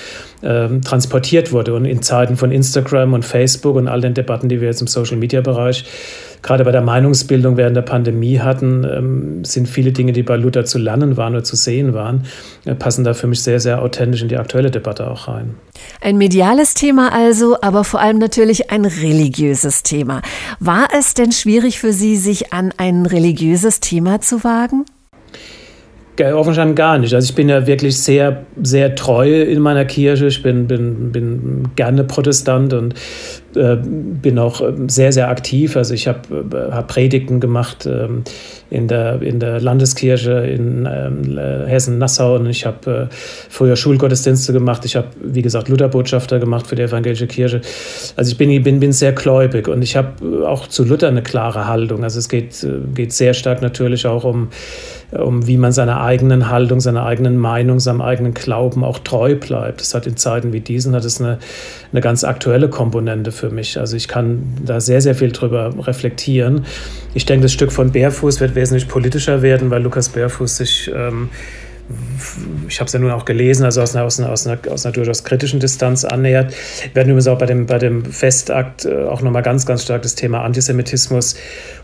ähm, 0.42 0.82
transportiert 0.82 1.52
wurde. 1.52 1.74
Und 1.74 1.84
in 1.84 2.02
Zeiten 2.02 2.36
von 2.36 2.52
Instagram 2.52 3.14
und 3.14 3.21
und 3.22 3.26
Facebook 3.28 3.76
und 3.76 3.88
all 3.88 4.00
den 4.00 4.14
Debatten, 4.14 4.48
die 4.48 4.60
wir 4.60 4.68
jetzt 4.68 4.80
im 4.80 4.86
Social-Media-Bereich 4.86 5.84
gerade 6.42 6.64
bei 6.64 6.72
der 6.72 6.82
Meinungsbildung 6.82 7.56
während 7.56 7.76
der 7.76 7.82
Pandemie 7.82 8.40
hatten, 8.40 8.84
ähm, 8.84 9.44
sind 9.44 9.68
viele 9.68 9.92
Dinge, 9.92 10.12
die 10.12 10.24
bei 10.24 10.36
Luther 10.36 10.64
zu 10.64 10.78
lernen 10.78 11.16
waren 11.16 11.34
oder 11.34 11.44
zu 11.44 11.54
sehen 11.54 11.94
waren, 11.94 12.24
äh, 12.64 12.74
passen 12.74 13.04
da 13.04 13.14
für 13.14 13.28
mich 13.28 13.42
sehr, 13.42 13.60
sehr 13.60 13.80
authentisch 13.80 14.22
in 14.22 14.28
die 14.28 14.36
aktuelle 14.36 14.72
Debatte 14.72 15.08
auch 15.08 15.28
rein. 15.28 15.54
Ein 16.00 16.18
mediales 16.18 16.74
Thema 16.74 17.12
also, 17.12 17.56
aber 17.60 17.84
vor 17.84 18.00
allem 18.00 18.18
natürlich 18.18 18.70
ein 18.72 18.84
religiöses 18.84 19.84
Thema. 19.84 20.20
War 20.58 20.88
es 20.98 21.14
denn 21.14 21.30
schwierig 21.30 21.78
für 21.78 21.92
Sie, 21.92 22.16
sich 22.16 22.52
an 22.52 22.74
ein 22.76 23.06
religiöses 23.06 23.78
Thema 23.78 24.20
zu 24.20 24.42
wagen? 24.42 24.84
Offenstand 26.20 26.76
gar 26.76 26.98
nicht. 26.98 27.14
Also 27.14 27.28
ich 27.28 27.34
bin 27.34 27.48
ja 27.48 27.66
wirklich 27.66 27.98
sehr, 27.98 28.44
sehr 28.62 28.94
treu 28.94 29.42
in 29.42 29.60
meiner 29.60 29.84
Kirche. 29.84 30.26
Ich 30.26 30.42
bin, 30.42 30.66
bin, 30.66 31.10
bin 31.12 31.68
gerne 31.76 32.04
Protestant 32.04 32.72
und 32.74 32.94
bin 33.54 34.38
auch 34.38 34.60
ähm, 34.60 34.88
sehr, 34.88 35.12
sehr 35.12 35.28
aktiv. 35.28 35.76
Also 35.76 35.94
ich 35.94 36.08
habe 36.08 36.20
äh, 36.52 36.72
hab 36.72 36.88
Predigten 36.88 37.40
gemacht 37.40 37.86
ähm, 37.86 38.24
in, 38.70 38.88
der, 38.88 39.20
in 39.20 39.40
der 39.40 39.60
Landeskirche 39.60 40.32
in 40.32 40.88
ähm, 40.90 41.38
Hessen-Nassau 41.66 42.36
und 42.36 42.46
ich 42.46 42.64
habe 42.64 43.08
äh, 43.10 43.14
früher 43.48 43.76
Schulgottesdienste 43.76 44.52
gemacht. 44.52 44.84
Ich 44.84 44.96
habe, 44.96 45.08
wie 45.22 45.42
gesagt, 45.42 45.68
Lutherbotschafter 45.68 46.38
gemacht 46.38 46.66
für 46.66 46.76
die 46.76 46.82
evangelische 46.82 47.26
Kirche. 47.26 47.60
Also 48.16 48.32
ich 48.32 48.38
bin, 48.38 48.62
bin, 48.62 48.80
bin 48.80 48.92
sehr 48.92 49.12
gläubig 49.12 49.68
und 49.68 49.82
ich 49.82 49.96
habe 49.96 50.48
auch 50.48 50.66
zu 50.66 50.84
Luther 50.84 51.08
eine 51.08 51.22
klare 51.22 51.66
Haltung. 51.66 52.04
Also 52.04 52.18
es 52.18 52.28
geht, 52.28 52.66
geht 52.94 53.12
sehr 53.12 53.34
stark 53.34 53.62
natürlich 53.62 54.06
auch 54.06 54.24
um, 54.24 54.48
um, 55.12 55.46
wie 55.46 55.58
man 55.58 55.72
seiner 55.72 56.00
eigenen 56.00 56.48
Haltung, 56.48 56.80
seiner 56.80 57.04
eigenen 57.04 57.36
Meinung, 57.36 57.80
seinem 57.80 58.00
eigenen 58.00 58.34
Glauben 58.34 58.84
auch 58.84 58.98
treu 58.98 59.34
bleibt. 59.34 59.80
Das 59.80 59.94
hat 59.94 60.06
in 60.06 60.16
Zeiten 60.16 60.52
wie 60.52 60.60
diesen 60.60 60.94
hat 60.94 61.04
es 61.04 61.20
eine, 61.20 61.38
eine 61.92 62.00
ganz 62.00 62.24
aktuelle 62.24 62.68
Komponente 62.68 63.32
für 63.32 63.41
mich. 63.50 63.78
Also 63.78 63.96
ich 63.96 64.08
kann 64.08 64.42
da 64.64 64.80
sehr, 64.80 65.00
sehr 65.00 65.14
viel 65.14 65.32
drüber 65.32 65.74
reflektieren. 65.78 66.64
Ich 67.14 67.26
denke, 67.26 67.42
das 67.42 67.52
Stück 67.52 67.72
von 67.72 67.92
Bärfuß 67.92 68.40
wird 68.40 68.54
wesentlich 68.54 68.88
politischer 68.88 69.42
werden, 69.42 69.70
weil 69.70 69.82
Lukas 69.82 70.08
Bärfuß 70.10 70.56
sich 70.56 70.90
ähm, 70.94 71.28
ich 72.68 72.80
habe 72.80 72.86
es 72.86 72.92
ja 72.92 72.98
nun 72.98 73.10
auch 73.10 73.24
gelesen, 73.24 73.64
also 73.64 73.82
aus 73.82 73.94
einer, 73.94 74.04
aus, 74.04 74.18
einer, 74.18 74.30
aus, 74.30 74.46
einer, 74.46 74.58
aus 74.70 74.86
einer 74.86 74.92
durchaus 74.92 75.24
kritischen 75.24 75.60
Distanz 75.60 76.04
annähert. 76.04 76.52
Wir 76.84 76.94
werden 76.94 77.08
übrigens 77.08 77.28
auch 77.28 77.38
bei 77.38 77.46
dem, 77.46 77.66
bei 77.66 77.78
dem 77.78 78.04
Festakt 78.04 78.84
äh, 78.84 79.04
auch 79.04 79.22
nochmal 79.22 79.42
ganz, 79.42 79.66
ganz 79.66 79.82
stark 79.82 80.02
das 80.02 80.14
Thema 80.14 80.42
Antisemitismus 80.42 81.36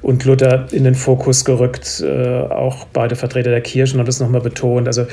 und 0.02 0.24
Luther 0.24 0.66
in 0.72 0.84
den 0.84 0.94
Fokus 0.94 1.44
gerückt. 1.44 2.02
Äh, 2.04 2.40
auch 2.40 2.86
beide 2.92 3.16
Vertreter 3.16 3.50
der 3.50 3.60
Kirchen 3.60 3.98
haben 3.98 4.06
das 4.06 4.20
nochmal 4.20 4.40
betont. 4.40 4.86
Also 4.86 5.06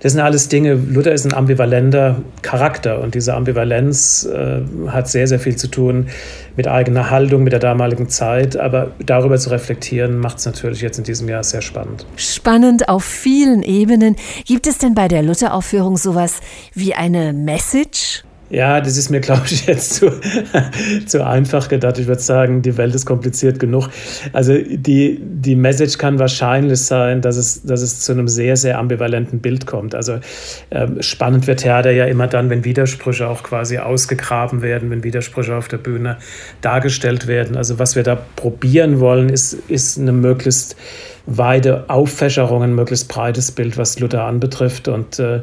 das 0.00 0.12
sind 0.12 0.20
alles 0.20 0.48
Dinge, 0.48 0.74
Luther 0.74 1.12
ist 1.12 1.24
ein 1.24 1.34
ambivalenter 1.34 2.22
Charakter 2.42 3.00
und 3.00 3.14
diese 3.14 3.34
Ambivalenz 3.34 4.28
äh, 4.32 4.60
hat 4.88 5.08
sehr, 5.08 5.26
sehr 5.26 5.40
viel 5.40 5.56
zu 5.56 5.68
tun 5.68 6.06
mit 6.58 6.66
eigener 6.66 7.08
Haltung, 7.08 7.44
mit 7.44 7.52
der 7.52 7.60
damaligen 7.60 8.08
Zeit. 8.08 8.56
Aber 8.56 8.90
darüber 8.98 9.38
zu 9.38 9.50
reflektieren, 9.50 10.18
macht 10.18 10.38
es 10.38 10.44
natürlich 10.44 10.82
jetzt 10.82 10.98
in 10.98 11.04
diesem 11.04 11.28
Jahr 11.28 11.44
sehr 11.44 11.62
spannend. 11.62 12.04
Spannend 12.16 12.88
auf 12.88 13.04
vielen 13.04 13.62
Ebenen. 13.62 14.16
Gibt 14.44 14.66
es 14.66 14.78
denn 14.78 14.94
bei 14.94 15.06
der 15.06 15.22
Lutheraufführung 15.22 15.96
sowas 15.96 16.40
wie 16.74 16.94
eine 16.94 17.32
Message? 17.32 18.24
Ja, 18.50 18.80
das 18.80 18.96
ist 18.96 19.10
mir, 19.10 19.20
glaube 19.28 19.42
ich, 19.46 19.66
jetzt 19.66 19.94
zu, 19.94 20.10
zu 21.06 21.24
einfach 21.24 21.68
gedacht. 21.68 21.98
Ich 21.98 22.06
würde 22.06 22.20
sagen, 22.20 22.62
die 22.62 22.76
Welt 22.76 22.94
ist 22.94 23.06
kompliziert 23.06 23.58
genug. 23.60 23.88
Also 24.32 24.54
die, 24.56 25.20
die 25.22 25.54
Message 25.54 25.98
kann 25.98 26.18
wahrscheinlich 26.18 26.80
sein, 26.80 27.20
dass 27.20 27.36
es, 27.36 27.62
dass 27.62 27.82
es 27.82 28.00
zu 28.00 28.12
einem 28.12 28.28
sehr, 28.28 28.56
sehr 28.56 28.78
ambivalenten 28.78 29.40
Bild 29.40 29.66
kommt. 29.66 29.94
Also 29.94 30.20
ähm, 30.70 31.02
spannend 31.02 31.46
wird 31.46 31.60
Theater 31.60 31.90
ja 31.90 32.06
immer 32.06 32.26
dann, 32.26 32.50
wenn 32.50 32.64
Widersprüche 32.64 33.28
auch 33.28 33.42
quasi 33.42 33.78
ausgegraben 33.78 34.62
werden, 34.62 34.90
wenn 34.90 35.04
Widersprüche 35.04 35.54
auf 35.54 35.68
der 35.68 35.78
Bühne 35.78 36.16
dargestellt 36.60 37.26
werden. 37.26 37.56
Also 37.56 37.78
was 37.78 37.96
wir 37.96 38.02
da 38.02 38.16
probieren 38.36 39.00
wollen, 39.00 39.28
ist, 39.28 39.54
ist 39.68 39.98
eine 39.98 40.12
möglichst 40.12 40.76
weite 41.28 41.90
Auffächerung, 41.90 42.62
ein 42.62 42.74
möglichst 42.74 43.08
breites 43.08 43.52
Bild, 43.52 43.76
was 43.76 44.00
Luther 44.00 44.24
anbetrifft. 44.24 44.88
Und 44.88 45.18
äh, 45.18 45.42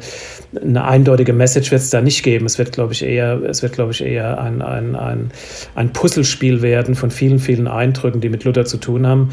eine 0.60 0.84
eindeutige 0.84 1.32
Message 1.32 1.70
wird 1.70 1.80
es 1.80 1.90
da 1.90 2.00
nicht 2.00 2.22
geben. 2.24 2.44
Es 2.44 2.58
wird, 2.58 2.72
glaube 2.72 2.92
ich, 2.92 3.04
eher, 3.04 3.40
es 3.42 3.62
wird, 3.62 3.72
glaube 3.72 3.92
ich, 3.92 4.04
eher 4.04 4.40
ein, 4.40 4.62
ein, 4.62 4.96
ein, 4.96 5.30
ein 5.76 5.92
Puzzlespiel 5.92 6.60
werden 6.60 6.96
von 6.96 7.10
vielen, 7.10 7.38
vielen 7.38 7.68
Eindrücken, 7.68 8.20
die 8.20 8.28
mit 8.28 8.42
Luther 8.44 8.64
zu 8.64 8.78
tun 8.78 9.06
haben 9.06 9.30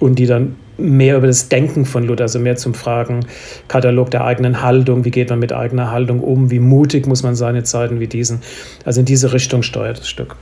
und 0.00 0.18
die 0.18 0.26
dann 0.26 0.56
mehr 0.76 1.16
über 1.16 1.28
das 1.28 1.48
Denken 1.48 1.84
von 1.84 2.04
Luther, 2.04 2.22
also 2.22 2.40
mehr 2.40 2.56
zum 2.56 2.74
Fragenkatalog 2.74 4.10
der 4.10 4.24
eigenen 4.24 4.60
Haltung, 4.60 5.04
wie 5.04 5.10
geht 5.12 5.30
man 5.30 5.38
mit 5.38 5.52
eigener 5.52 5.92
Haltung 5.92 6.20
um, 6.20 6.50
wie 6.50 6.58
mutig 6.58 7.06
muss 7.06 7.22
man 7.22 7.36
sein 7.36 7.54
in 7.54 7.64
Zeiten 7.64 8.00
wie 8.00 8.08
diesen. 8.08 8.40
Also 8.84 9.00
in 9.00 9.06
diese 9.06 9.32
Richtung 9.32 9.62
steuert 9.62 10.00
das 10.00 10.08
Stück. 10.08 10.36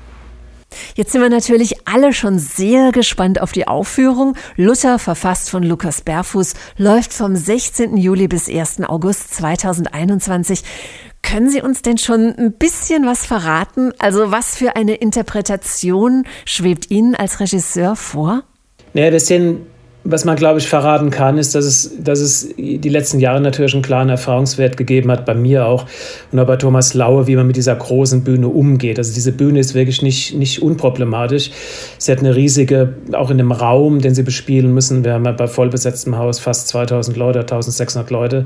Jetzt 0.94 1.12
sind 1.12 1.22
wir 1.22 1.30
natürlich 1.30 1.86
alle 1.86 2.12
schon 2.12 2.38
sehr 2.38 2.92
gespannt 2.92 3.40
auf 3.40 3.52
die 3.52 3.66
Aufführung. 3.66 4.36
Luther, 4.56 4.98
verfasst 4.98 5.50
von 5.50 5.62
Lukas 5.62 6.02
Berfuß, 6.02 6.54
läuft 6.76 7.12
vom 7.12 7.36
16. 7.36 7.96
Juli 7.96 8.28
bis 8.28 8.48
1. 8.48 8.82
August 8.84 9.34
2021. 9.34 10.62
Können 11.22 11.50
Sie 11.50 11.60
uns 11.60 11.82
denn 11.82 11.98
schon 11.98 12.34
ein 12.36 12.52
bisschen 12.52 13.04
was 13.04 13.26
verraten? 13.26 13.92
Also 13.98 14.30
was 14.30 14.56
für 14.56 14.76
eine 14.76 14.94
Interpretation 14.94 16.24
schwebt 16.44 16.90
Ihnen 16.90 17.14
als 17.14 17.40
Regisseur 17.40 17.94
vor? 17.94 18.44
Naja, 18.94 19.10
das 19.10 19.26
sind 19.26 19.66
was 20.04 20.24
man, 20.24 20.36
glaube 20.36 20.58
ich, 20.58 20.68
verraten 20.68 21.10
kann, 21.10 21.36
ist, 21.36 21.54
dass 21.54 21.64
es, 21.64 22.02
dass 22.02 22.20
es 22.20 22.48
die 22.56 22.88
letzten 22.88 23.20
Jahre 23.20 23.40
natürlich 23.40 23.74
einen 23.74 23.82
klaren 23.82 24.08
Erfahrungswert 24.08 24.76
gegeben 24.76 25.10
hat, 25.10 25.26
bei 25.26 25.34
mir 25.34 25.66
auch 25.66 25.86
und 26.32 26.38
auch 26.38 26.46
bei 26.46 26.56
Thomas 26.56 26.94
Laue, 26.94 27.26
wie 27.26 27.36
man 27.36 27.46
mit 27.46 27.56
dieser 27.56 27.76
großen 27.76 28.24
Bühne 28.24 28.48
umgeht. 28.48 28.98
Also 28.98 29.12
diese 29.12 29.32
Bühne 29.32 29.60
ist 29.60 29.74
wirklich 29.74 30.00
nicht, 30.00 30.34
nicht 30.34 30.62
unproblematisch. 30.62 31.50
Sie 31.98 32.10
hat 32.10 32.20
eine 32.20 32.34
riesige, 32.34 32.94
auch 33.12 33.30
in 33.30 33.38
dem 33.38 33.52
Raum, 33.52 34.00
den 34.00 34.14
sie 34.14 34.22
bespielen 34.22 34.72
müssen, 34.72 35.04
wir 35.04 35.12
haben 35.12 35.24
ja 35.24 35.32
bei 35.32 35.46
vollbesetztem 35.46 36.16
Haus 36.16 36.40
fast 36.40 36.68
2000 36.68 37.16
Leute, 37.16 37.40
1600 37.40 38.10
Leute, 38.10 38.44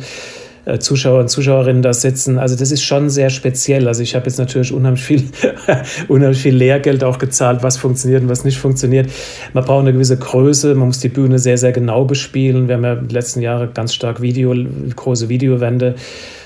Zuschauer 0.79 1.21
und 1.21 1.29
Zuschauerinnen 1.29 1.83
da 1.83 1.93
sitzen. 1.93 2.39
Also 2.39 2.57
das 2.57 2.71
ist 2.71 2.83
schon 2.83 3.11
sehr 3.11 3.31
speziell. 3.31 3.87
Also 3.87 4.03
ich 4.03 4.15
habe 4.15 4.27
jetzt 4.27 4.39
natürlich 4.39 4.73
unheimlich 4.73 5.03
viel, 5.05 5.25
unheimlich 6.09 6.41
viel 6.41 6.55
Lehrgeld 6.55 7.05
auch 7.05 7.19
gezahlt, 7.19 7.63
was 7.63 7.77
funktioniert 7.77 8.23
und 8.23 8.29
was 8.29 8.45
nicht 8.45 8.59
funktioniert. 8.59 9.11
Man 9.53 9.65
braucht 9.65 9.83
eine 9.83 9.93
gewisse 9.93 10.17
Größe, 10.17 10.75
man 10.75 10.89
muss 10.89 11.01
die 11.01 11.09
Bühne 11.11 11.39
sehr, 11.39 11.59
sehr 11.59 11.73
genau 11.73 12.05
bespielen. 12.05 12.69
Wir 12.69 12.77
haben 12.77 12.85
ja 12.85 12.95
in 12.95 13.09
den 13.09 13.11
letzten 13.11 13.43
Jahren 13.43 13.75
ganz 13.75 13.93
stark 13.95 14.23
Video, 14.23 14.55
große 14.97 15.29
Videowände 15.29 15.97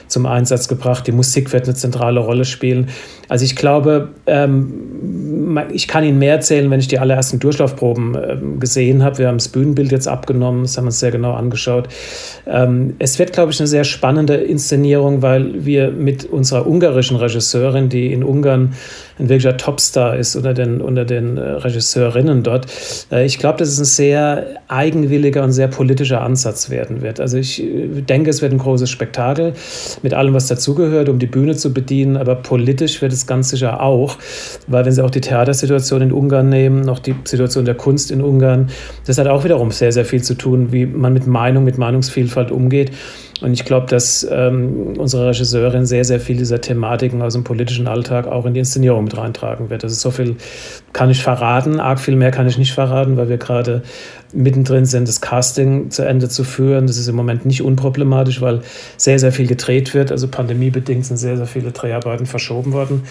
zum 0.09 0.27
Einsatz 0.27 0.69
gebracht. 0.69 1.07
Die 1.07 1.13
Musik 1.13 1.53
wird 1.53 1.65
eine 1.65 1.75
zentrale 1.75 2.21
Rolle 2.21 2.45
spielen. 2.45 2.89
Also 3.29 3.45
ich 3.45 3.57
glaube, 3.57 4.09
ähm, 4.27 5.38
ich 5.71 5.88
kann 5.88 6.05
Ihnen 6.05 6.19
mehr 6.19 6.35
erzählen, 6.35 6.71
wenn 6.71 6.81
ich 6.81 6.88
die 6.88 6.99
allerersten 6.99 7.38
Durchlaufproben 7.38 8.17
ähm, 8.17 8.61
gesehen 8.61 9.03
habe. 9.03 9.19
Wir 9.19 9.29
haben 9.29 9.38
das 9.38 9.49
Bühnenbild 9.49 9.93
jetzt 9.93 10.09
abgenommen, 10.09 10.62
das 10.62 10.77
haben 10.77 10.85
wir 10.85 10.88
uns 10.88 11.00
sehr 11.00 11.11
genau 11.11 11.33
angeschaut. 11.33 11.88
Ähm, 12.47 12.95
es 12.99 13.19
wird, 13.19 13.33
glaube 13.33 13.53
ich, 13.53 13.61
eine 13.61 13.67
sehr 13.67 13.85
spannende 13.85 14.35
Inszenierung, 14.35 15.23
weil 15.23 15.65
wir 15.65 15.91
mit 15.91 16.25
unserer 16.25 16.67
ungarischen 16.67 17.17
Regisseurin, 17.17 17.88
die 17.88 18.12
in 18.12 18.25
Ungarn 18.25 18.75
ein 19.19 19.29
wirklicher 19.29 19.57
Topstar 19.57 20.17
ist 20.17 20.37
unter 20.37 20.55
den, 20.55 20.81
unter 20.81 21.05
den 21.05 21.37
äh, 21.37 21.41
Regisseurinnen 21.41 22.43
dort, 22.43 22.67
äh, 23.11 23.25
ich 23.25 23.39
glaube, 23.39 23.59
dass 23.59 23.69
es 23.69 23.79
ein 23.79 23.85
sehr 23.85 24.47
eigenwilliger 24.69 25.43
und 25.43 25.53
sehr 25.53 25.69
politischer 25.69 26.23
Ansatz 26.23 26.71
werden 26.71 27.03
wird. 27.03 27.21
Also 27.21 27.37
ich 27.39 27.63
äh, 27.63 28.03
denke, 28.03 28.31
es 28.31 28.43
wird 28.43 28.53
ein 28.53 28.59
großes 28.59 28.89
Spektakel 28.91 29.55
mit 30.03 30.15
allem, 30.15 30.35
was 30.35 30.47
dazugehört, 30.47 31.09
um 31.09 31.19
die 31.19 31.27
Bühne 31.27 31.57
zu 31.57 31.73
bedienen, 31.73 32.17
aber 32.17 32.37
politisch 32.37 33.03
wird 33.03 33.13
es 33.13 33.27
ganz 33.27 33.51
sicher 33.51 33.83
auch, 33.83 34.17
weil 34.67 34.85
wenn 34.85 34.93
Sie 34.93 35.05
auch 35.05 35.11
die 35.11 35.21
Theatersituation 35.21 36.03
in 36.03 36.13
Ungarn 36.13 36.49
nehmen, 36.49 36.83
noch 36.83 36.99
die 36.99 37.15
Situation 37.25 37.65
der 37.65 37.75
Kunst 37.75 38.11
in 38.11 38.23
Ungarn, 38.23 38.69
das 39.07 39.19
hat 39.19 39.27
auch 39.27 39.45
wiederum 39.45 39.71
sehr, 39.71 39.93
sehr 39.93 40.05
viel 40.05 40.23
zu 40.23 40.35
tun, 40.35 40.73
wie 40.73 40.87
man 40.87 41.13
mit 41.13 41.27
Meinung, 41.27 41.65
mit 41.65 41.79
Meinungsvielfalt 41.79 42.51
umgeht. 42.51 42.93
Und 43.40 43.52
ich 43.52 43.64
glaube, 43.64 43.87
dass 43.87 44.26
ähm, 44.30 44.95
unsere 44.99 45.28
Regisseurin 45.28 45.87
sehr, 45.87 46.04
sehr 46.04 46.18
viel 46.18 46.37
dieser 46.37 46.61
Thematiken 46.61 47.23
aus 47.23 47.35
dem 47.35 47.45
politischen 47.45 47.87
Alltag 47.87 48.26
auch 48.26 48.47
in 48.47 48.54
die 48.54 48.61
Inszenierung 48.61 49.04
mit 49.04 49.16
reintragen 49.16 49.71
wird. 49.71 49.85
Also 49.85 49.95
so 49.95 50.11
viel 50.11 50.37
kann 50.92 51.11
ich 51.11 51.23
verraten, 51.23 51.78
arg 51.78 52.00
viel 52.00 52.16
mehr 52.16 52.30
kann 52.30 52.49
ich 52.49 52.59
nicht 52.59 52.73
verraten, 52.73 53.16
weil 53.16 53.28
wir 53.28 53.38
gerade 53.38 53.83
mittendrin 54.33 54.87
sind, 54.87 55.07
das 55.09 55.21
Casting 55.21 55.90
zu 55.90 56.02
Ende 56.02 56.28
zu 56.28 56.42
führen. 56.42 56.87
Das 56.87 56.97
ist 56.97 57.09
im 57.09 57.16
Moment 57.16 57.47
nicht 57.47 57.62
unproblematisch, 57.62 58.40
weil 58.40 58.62
sehr, 58.97 59.18
sehr 59.18 59.33
viel 59.33 59.47
gedreht 59.47 59.95
wird. 59.95 60.11
Also 60.11 60.26
pandemiebedingt 60.28 61.07
sind 61.07 61.16
sehr, 61.16 61.37
sehr 61.37 61.47
viele 61.47 61.71
Dreharbeiten 61.71 62.26
verschoben 62.26 62.73
worden 62.73 63.02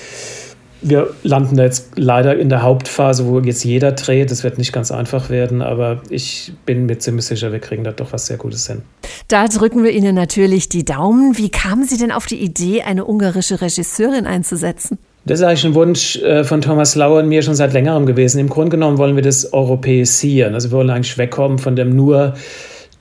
wir 0.81 1.13
landen 1.23 1.57
da 1.57 1.63
jetzt 1.63 1.91
leider 1.95 2.37
in 2.37 2.49
der 2.49 2.61
Hauptphase, 2.61 3.27
wo 3.27 3.39
jetzt 3.39 3.63
jeder 3.63 3.91
dreht. 3.93 4.31
Das 4.31 4.43
wird 4.43 4.57
nicht 4.57 4.73
ganz 4.73 4.91
einfach 4.91 5.29
werden, 5.29 5.61
aber 5.61 6.01
ich 6.09 6.53
bin 6.65 6.85
mir 6.85 6.99
ziemlich 6.99 7.25
sicher, 7.25 7.51
wir 7.51 7.59
kriegen 7.59 7.83
da 7.83 7.91
doch 7.91 8.13
was 8.13 8.27
sehr 8.27 8.37
Gutes 8.37 8.67
hin. 8.67 8.81
Da 9.27 9.47
drücken 9.47 9.83
wir 9.83 9.91
Ihnen 9.91 10.15
natürlich 10.15 10.69
die 10.69 10.85
Daumen. 10.85 11.37
Wie 11.37 11.49
kamen 11.49 11.85
Sie 11.85 11.97
denn 11.97 12.11
auf 12.11 12.25
die 12.25 12.39
Idee, 12.39 12.83
eine 12.83 13.05
ungarische 13.05 13.61
Regisseurin 13.61 14.25
einzusetzen? 14.27 14.97
Das 15.25 15.39
ist 15.39 15.45
eigentlich 15.45 15.65
ein 15.65 15.75
Wunsch 15.75 16.15
äh, 16.17 16.45
von 16.45 16.61
Thomas 16.61 16.95
Lauer 16.95 17.19
und 17.19 17.27
mir 17.27 17.41
schon 17.41 17.55
seit 17.55 17.73
längerem 17.73 18.05
gewesen. 18.05 18.39
Im 18.39 18.47
Grunde 18.47 18.71
genommen 18.71 18.97
wollen 18.97 19.15
wir 19.15 19.23
das 19.23 19.51
europäisieren. 19.51 20.53
Also 20.53 20.71
wir 20.71 20.77
wollen 20.77 20.89
eigentlich 20.89 21.17
wegkommen 21.17 21.57
von 21.57 21.75
dem 21.75 21.95
nur 21.95 22.35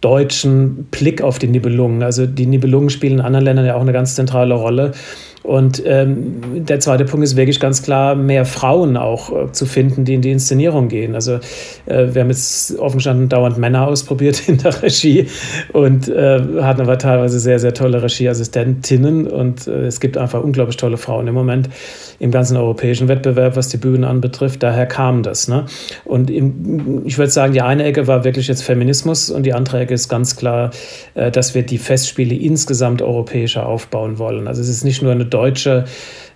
deutschen 0.00 0.88
Blick 0.90 1.22
auf 1.22 1.38
die 1.38 1.46
Nibelungen. 1.46 2.02
Also 2.02 2.26
die 2.26 2.46
Nibelungen 2.46 2.90
spielen 2.90 3.14
in 3.14 3.20
anderen 3.20 3.44
Ländern 3.44 3.66
ja 3.66 3.76
auch 3.76 3.80
eine 3.80 3.92
ganz 3.92 4.14
zentrale 4.14 4.54
Rolle. 4.54 4.92
Und 5.46 5.80
ähm, 5.86 6.64
der 6.66 6.80
zweite 6.80 7.04
Punkt 7.04 7.24
ist 7.24 7.36
wirklich 7.36 7.60
ganz 7.60 7.82
klar, 7.82 8.16
mehr 8.16 8.44
Frauen 8.44 8.96
auch 8.96 9.30
äh, 9.30 9.52
zu 9.52 9.64
finden, 9.64 10.04
die 10.04 10.14
in 10.14 10.20
die 10.20 10.32
Inszenierung 10.32 10.88
gehen. 10.88 11.14
Also 11.14 11.34
äh, 11.86 12.08
wir 12.12 12.22
haben 12.22 12.30
jetzt 12.30 12.76
offen 12.78 13.28
dauernd 13.28 13.56
Männer 13.56 13.86
ausprobiert 13.86 14.42
in 14.48 14.58
der 14.58 14.82
Regie 14.82 15.28
und 15.72 16.08
äh, 16.08 16.40
hatten 16.60 16.80
aber 16.80 16.98
teilweise 16.98 17.38
sehr, 17.38 17.60
sehr 17.60 17.74
tolle 17.74 18.02
Regieassistentinnen 18.02 19.28
und 19.28 19.68
äh, 19.68 19.86
es 19.86 20.00
gibt 20.00 20.18
einfach 20.18 20.42
unglaublich 20.42 20.76
tolle 20.76 20.96
Frauen 20.96 21.28
im 21.28 21.34
Moment 21.34 21.68
im 22.18 22.30
ganzen 22.30 22.56
europäischen 22.56 23.08
Wettbewerb, 23.08 23.56
was 23.56 23.68
die 23.68 23.76
Bühnen 23.76 24.04
anbetrifft. 24.04 24.62
Daher 24.62 24.86
kam 24.86 25.22
das. 25.22 25.48
Ne? 25.48 25.66
Und 26.04 26.30
im, 26.30 27.02
ich 27.04 27.18
würde 27.18 27.30
sagen, 27.30 27.52
die 27.52 27.62
eine 27.62 27.84
Ecke 27.84 28.06
war 28.06 28.24
wirklich 28.24 28.48
jetzt 28.48 28.62
Feminismus 28.62 29.30
und 29.30 29.44
die 29.44 29.52
andere 29.52 29.80
Ecke 29.80 29.94
ist 29.94 30.08
ganz 30.08 30.36
klar, 30.36 30.70
äh, 31.14 31.30
dass 31.30 31.54
wir 31.54 31.62
die 31.62 31.78
Festspiele 31.78 32.34
insgesamt 32.34 33.02
europäischer 33.02 33.66
aufbauen 33.66 34.18
wollen. 34.18 34.48
Also 34.48 34.60
es 34.60 34.68
ist 34.68 34.84
nicht 34.84 35.02
nur 35.02 35.12
eine 35.12 35.26
deutsche 35.36 35.84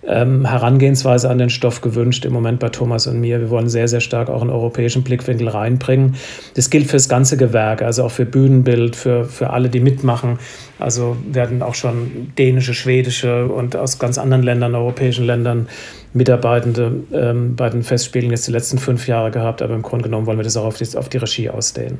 ähm, 0.07 0.45
Herangehensweise 0.45 1.29
an 1.29 1.37
den 1.37 1.49
Stoff 1.49 1.81
gewünscht, 1.81 2.25
im 2.25 2.33
Moment 2.33 2.59
bei 2.59 2.69
Thomas 2.69 3.07
und 3.07 3.19
mir. 3.19 3.39
Wir 3.39 3.49
wollen 3.49 3.69
sehr, 3.69 3.87
sehr 3.87 3.99
stark 3.99 4.29
auch 4.29 4.41
einen 4.41 4.49
europäischen 4.49 5.03
Blickwinkel 5.03 5.47
reinbringen. 5.47 6.15
Das 6.55 6.69
gilt 6.69 6.87
für 6.87 6.97
das 6.97 7.09
ganze 7.09 7.37
Gewerk, 7.37 7.81
also 7.81 8.03
auch 8.03 8.11
für 8.11 8.25
Bühnenbild, 8.25 8.95
für, 8.95 9.25
für 9.25 9.51
alle, 9.51 9.69
die 9.69 9.79
mitmachen. 9.79 10.39
Also 10.81 11.17
werden 11.25 11.61
auch 11.61 11.75
schon 11.75 12.33
dänische, 12.37 12.73
schwedische 12.73 13.47
und 13.47 13.75
aus 13.75 13.99
ganz 13.99 14.17
anderen 14.17 14.43
Ländern, 14.43 14.75
europäischen 14.75 15.25
Ländern 15.25 15.67
Mitarbeitende 16.13 17.03
ähm, 17.13 17.55
bei 17.55 17.69
den 17.69 17.83
Festspielen 17.83 18.31
jetzt 18.31 18.45
die 18.45 18.51
letzten 18.51 18.77
fünf 18.77 19.07
Jahre 19.07 19.31
gehabt, 19.31 19.61
aber 19.61 19.73
im 19.73 19.81
Grunde 19.81 20.03
genommen 20.03 20.25
wollen 20.25 20.37
wir 20.37 20.43
das 20.43 20.57
auch 20.57 20.65
auf 20.65 20.77
die, 20.77 20.97
auf 20.97 21.07
die 21.07 21.17
Regie 21.17 21.49
ausdehnen. 21.49 21.99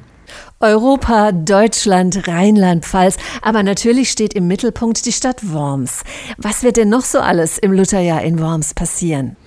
Europa, 0.60 1.32
Deutschland, 1.32 2.28
Rheinland-Pfalz, 2.28 3.18
aber 3.42 3.64
natürlich 3.64 4.12
steht 4.12 4.34
im 4.34 4.48
Mittelpunkt 4.48 5.06
die 5.06 5.14
Stadt 5.14 5.54
Worms. 5.54 6.04
Was 6.38 6.64
wird 6.64 6.78
denn 6.78 6.90
noch 6.90 7.06
so 7.06 7.20
alles 7.20 7.58
im 7.58 7.72
Lutherjahr 7.72 8.22
in 8.22 8.40
Worms 8.40 8.74
passieren? 8.74 9.38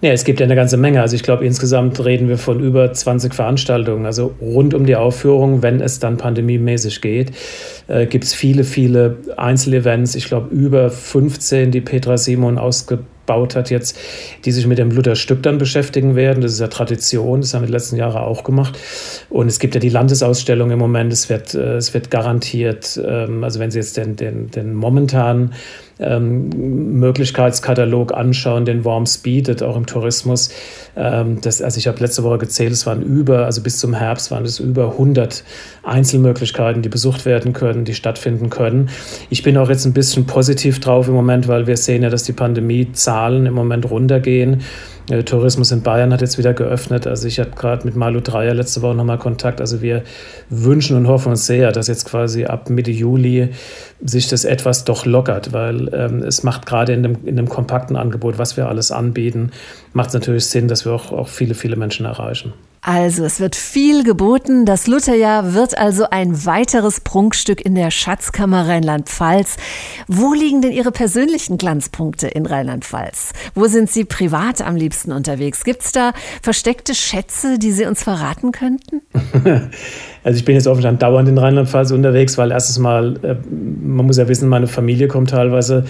Ja, 0.00 0.12
es 0.12 0.22
gibt 0.22 0.38
ja 0.38 0.44
eine 0.44 0.54
ganze 0.54 0.76
Menge. 0.76 1.00
Also 1.00 1.16
ich 1.16 1.24
glaube, 1.24 1.44
insgesamt 1.44 2.04
reden 2.04 2.28
wir 2.28 2.38
von 2.38 2.60
über 2.60 2.92
20 2.92 3.34
Veranstaltungen. 3.34 4.06
Also 4.06 4.32
rund 4.40 4.72
um 4.72 4.86
die 4.86 4.94
Aufführung, 4.94 5.62
wenn 5.64 5.80
es 5.80 5.98
dann 5.98 6.18
pandemiemäßig 6.18 7.00
geht, 7.00 7.32
äh, 7.88 8.06
gibt 8.06 8.22
es 8.22 8.32
viele, 8.32 8.62
viele 8.62 9.16
Einzelevents. 9.36 10.14
Ich 10.14 10.26
glaube, 10.26 10.54
über 10.54 10.90
15, 10.90 11.72
die 11.72 11.80
Petra 11.80 12.16
Simon 12.16 12.58
ausgebaut 12.58 13.56
hat 13.56 13.70
jetzt, 13.70 13.98
die 14.44 14.52
sich 14.52 14.68
mit 14.68 14.78
dem 14.78 14.92
Lutherstück 14.92 15.42
dann 15.42 15.58
beschäftigen 15.58 16.14
werden. 16.14 16.42
Das 16.42 16.52
ist 16.52 16.60
ja 16.60 16.68
Tradition, 16.68 17.40
das 17.40 17.52
haben 17.52 17.62
wir 17.62 17.66
die 17.66 17.72
letzten 17.72 17.96
Jahre 17.96 18.20
auch 18.20 18.44
gemacht. 18.44 18.78
Und 19.30 19.48
es 19.48 19.58
gibt 19.58 19.74
ja 19.74 19.80
die 19.80 19.88
Landesausstellung 19.88 20.70
im 20.70 20.78
Moment, 20.78 21.12
es 21.12 21.28
wird, 21.28 21.54
äh, 21.54 21.74
es 21.74 21.92
wird 21.92 22.08
garantiert, 22.12 23.00
ähm, 23.04 23.42
also 23.42 23.58
wenn 23.58 23.72
Sie 23.72 23.80
jetzt 23.80 23.96
den, 23.96 24.14
den, 24.14 24.48
den 24.48 24.74
momentanen 24.74 25.54
ähm, 25.98 26.48
Möglichkeitskatalog 26.98 28.14
anschauen, 28.14 28.64
den 28.64 28.84
Worms 28.84 29.18
bietet, 29.18 29.62
auch 29.62 29.76
im 29.76 29.86
Tourismus. 29.86 30.50
Ähm, 30.98 31.40
das, 31.40 31.62
also 31.62 31.78
ich 31.78 31.86
habe 31.86 32.00
letzte 32.00 32.24
Woche 32.24 32.38
gezählt, 32.38 32.72
es 32.72 32.84
waren 32.84 33.02
über, 33.02 33.44
also 33.44 33.62
bis 33.62 33.78
zum 33.78 33.94
Herbst 33.94 34.32
waren 34.32 34.44
es 34.44 34.58
über 34.58 34.92
100 34.92 35.44
Einzelmöglichkeiten, 35.84 36.82
die 36.82 36.88
besucht 36.88 37.24
werden 37.24 37.52
können, 37.52 37.84
die 37.84 37.94
stattfinden 37.94 38.50
können. 38.50 38.90
Ich 39.30 39.44
bin 39.44 39.56
auch 39.56 39.68
jetzt 39.68 39.84
ein 39.84 39.92
bisschen 39.92 40.26
positiv 40.26 40.80
drauf 40.80 41.06
im 41.06 41.14
Moment, 41.14 41.46
weil 41.46 41.68
wir 41.68 41.76
sehen 41.76 42.02
ja, 42.02 42.10
dass 42.10 42.24
die 42.24 42.32
Pandemiezahlen 42.32 43.46
im 43.46 43.54
Moment 43.54 43.88
runtergehen. 43.88 44.62
Äh, 45.08 45.22
Tourismus 45.22 45.70
in 45.72 45.82
Bayern 45.82 46.12
hat 46.12 46.20
jetzt 46.20 46.38
wieder 46.38 46.52
geöffnet. 46.52 47.06
Also 47.06 47.28
ich 47.28 47.38
hatte 47.38 47.52
gerade 47.52 47.84
mit 47.84 47.96
Malu 47.96 48.20
Dreier 48.20 48.54
letzte 48.54 48.82
Woche 48.82 48.94
nochmal 48.94 49.18
Kontakt. 49.18 49.60
Also 49.60 49.80
wir 49.80 50.02
wünschen 50.50 50.96
und 50.96 51.08
hoffen 51.08 51.30
uns 51.30 51.46
sehr, 51.46 51.72
dass 51.72 51.86
jetzt 51.88 52.06
quasi 52.06 52.44
ab 52.44 52.70
Mitte 52.70 52.90
Juli 52.90 53.50
sich 54.04 54.28
das 54.28 54.44
etwas 54.44 54.84
doch 54.84 55.06
lockert, 55.06 55.52
weil 55.52 55.90
ähm, 55.92 56.22
es 56.22 56.42
macht 56.42 56.66
gerade 56.66 56.92
in 56.92 57.02
dem, 57.02 57.16
in 57.24 57.36
dem 57.36 57.48
kompakten 57.48 57.96
Angebot, 57.96 58.38
was 58.38 58.56
wir 58.56 58.68
alles 58.68 58.92
anbieten, 58.92 59.50
macht 59.98 60.10
es 60.10 60.14
natürlich 60.14 60.46
Sinn, 60.46 60.68
dass 60.68 60.84
wir 60.86 60.92
auch, 60.92 61.10
auch 61.10 61.26
viele, 61.26 61.54
viele 61.54 61.74
Menschen 61.74 62.06
erreichen. 62.06 62.52
Also, 62.80 63.24
es 63.24 63.40
wird 63.40 63.56
viel 63.56 64.04
geboten. 64.04 64.64
Das 64.64 64.86
Lutherjahr 64.86 65.54
wird 65.54 65.76
also 65.76 66.08
ein 66.10 66.44
weiteres 66.46 67.00
Prunkstück 67.00 67.60
in 67.60 67.74
der 67.74 67.90
Schatzkammer 67.90 68.68
Rheinland-Pfalz. 68.68 69.56
Wo 70.06 70.32
liegen 70.32 70.62
denn 70.62 70.72
Ihre 70.72 70.92
persönlichen 70.92 71.58
Glanzpunkte 71.58 72.28
in 72.28 72.46
Rheinland-Pfalz? 72.46 73.32
Wo 73.54 73.66
sind 73.66 73.90
Sie 73.90 74.04
privat 74.04 74.60
am 74.62 74.76
liebsten 74.76 75.12
unterwegs? 75.12 75.64
Gibt 75.64 75.82
es 75.82 75.92
da 75.92 76.12
versteckte 76.42 76.94
Schätze, 76.94 77.58
die 77.58 77.72
Sie 77.72 77.86
uns 77.86 78.02
verraten 78.02 78.52
könnten? 78.52 79.02
Also 80.24 80.40
ich 80.40 80.44
bin 80.44 80.56
jetzt 80.56 80.66
offensichtlich 80.66 80.98
dauernd 80.98 81.26
in 81.28 81.38
Rheinland-Pfalz 81.38 81.90
unterwegs, 81.90 82.36
weil 82.36 82.50
erstens 82.50 82.78
mal, 82.78 83.16
äh, 83.22 83.36
man 83.50 84.04
muss 84.04 84.18
ja 84.18 84.28
wissen, 84.28 84.46
meine 84.48 84.66
Familie 84.66 85.08
kommt 85.08 85.30
teilweise 85.30 85.84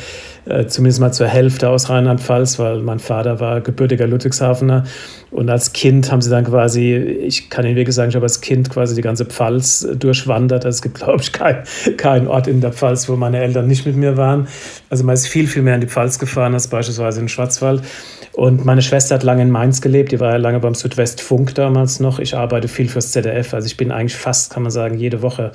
äh, 0.44 0.66
zumindest 0.66 1.00
mal 1.00 1.12
zur 1.12 1.26
Hälfte 1.26 1.68
aus 1.68 1.90
Rheinland-Pfalz, 1.90 2.58
weil 2.60 2.80
mein 2.82 3.00
Vater 3.00 3.40
war 3.40 3.60
gebürtiger 3.60 4.06
Ludwigshafener. 4.06 4.84
Und 5.30 5.50
als 5.50 5.72
Kind 5.72 6.12
haben 6.12 6.22
sie 6.22 6.30
dann 6.30 6.44
quasi, 6.44 6.77
ich 6.86 7.50
kann 7.50 7.64
Ihnen 7.64 7.76
wirklich 7.76 7.94
sagen, 7.94 8.10
ich 8.10 8.16
habe 8.16 8.24
als 8.24 8.40
Kind 8.40 8.70
quasi 8.70 8.94
die 8.94 9.02
ganze 9.02 9.24
Pfalz 9.24 9.86
durchwandert. 9.98 10.64
Also 10.64 10.76
es 10.76 10.82
gibt, 10.82 10.94
glaube 11.02 11.22
ich, 11.22 11.32
keinen 11.32 11.64
kein 11.96 12.26
Ort 12.26 12.46
in 12.46 12.60
der 12.60 12.72
Pfalz, 12.72 13.08
wo 13.08 13.16
meine 13.16 13.40
Eltern 13.40 13.66
nicht 13.66 13.86
mit 13.86 13.96
mir 13.96 14.16
waren. 14.16 14.48
Also 14.90 15.04
man 15.04 15.14
ist 15.14 15.26
viel, 15.26 15.46
viel 15.46 15.62
mehr 15.62 15.74
in 15.74 15.80
die 15.80 15.86
Pfalz 15.86 16.18
gefahren 16.18 16.54
als 16.54 16.68
beispielsweise 16.68 17.20
in 17.20 17.24
den 17.24 17.28
Schwarzwald. 17.28 17.82
Und 18.38 18.64
meine 18.64 18.82
Schwester 18.82 19.16
hat 19.16 19.24
lange 19.24 19.42
in 19.42 19.50
Mainz 19.50 19.80
gelebt, 19.80 20.12
die 20.12 20.20
war 20.20 20.30
ja 20.30 20.36
lange 20.36 20.60
beim 20.60 20.74
Südwestfunk 20.74 21.56
damals 21.56 21.98
noch. 21.98 22.20
Ich 22.20 22.36
arbeite 22.36 22.68
viel 22.68 22.88
fürs 22.88 23.10
ZDF, 23.10 23.52
also 23.52 23.66
ich 23.66 23.76
bin 23.76 23.90
eigentlich 23.90 24.14
fast, 24.14 24.52
kann 24.52 24.62
man 24.62 24.70
sagen, 24.70 24.96
jede 24.96 25.22
Woche 25.22 25.50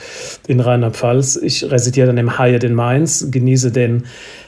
in 0.48 0.60
Rheinland-Pfalz. 0.60 1.38
Ich 1.38 1.72
residiere 1.72 2.08
dann 2.08 2.18
im 2.18 2.38
Hyatt 2.38 2.66
in 2.66 2.74
Mainz, 2.74 3.28
genieße 3.32 3.72
den 3.72 4.04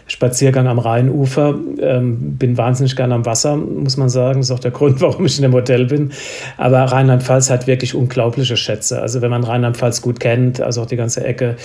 Spaziergang 0.07 0.67
am 0.67 0.77
Rheinufer. 0.77 1.55
Ähm, 1.79 2.38
bin 2.38 2.57
wahnsinnig 2.57 2.95
gerne 2.95 3.15
am 3.15 3.25
Wasser, 3.25 3.55
muss 3.55 3.97
man 3.97 4.09
sagen. 4.09 4.39
Das 4.39 4.50
ist 4.50 4.55
auch 4.55 4.59
der 4.59 4.71
Grund, 4.71 5.01
warum 5.01 5.25
ich 5.25 5.38
in 5.38 5.41
dem 5.41 5.53
Hotel 5.53 5.85
bin. 5.85 6.12
Aber 6.57 6.79
Rheinland-Pfalz 6.83 7.50
hat 7.50 7.65
wirklich 7.65 7.95
unglaubliche 7.95 8.55
Schätze. 8.55 9.01
Also 9.01 9.21
wenn 9.21 9.31
man 9.31 9.43
Rheinland-Pfalz 9.43 10.01
gut 10.01 10.19
kennt, 10.19 10.62
also 10.62 10.83
auch 10.83 10.85
die 10.85 10.95
ganze 10.95 11.25
Ecke 11.25 11.55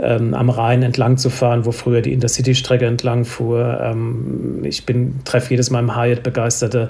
ähm, 0.00 0.34
am 0.34 0.50
Rhein 0.50 0.82
entlang 0.82 1.18
zu 1.18 1.30
fahren, 1.30 1.66
wo 1.66 1.72
früher 1.72 2.00
die 2.00 2.12
Intercity-Strecke 2.12 2.84
entlang 2.84 3.24
fuhr. 3.24 3.80
Ähm, 3.80 4.64
ich 4.64 4.84
bin 4.86 5.20
treffe 5.24 5.50
jedes 5.50 5.70
Mal 5.70 5.78
im 5.78 5.96
Hyatt 5.96 6.24
begeisterte 6.24 6.88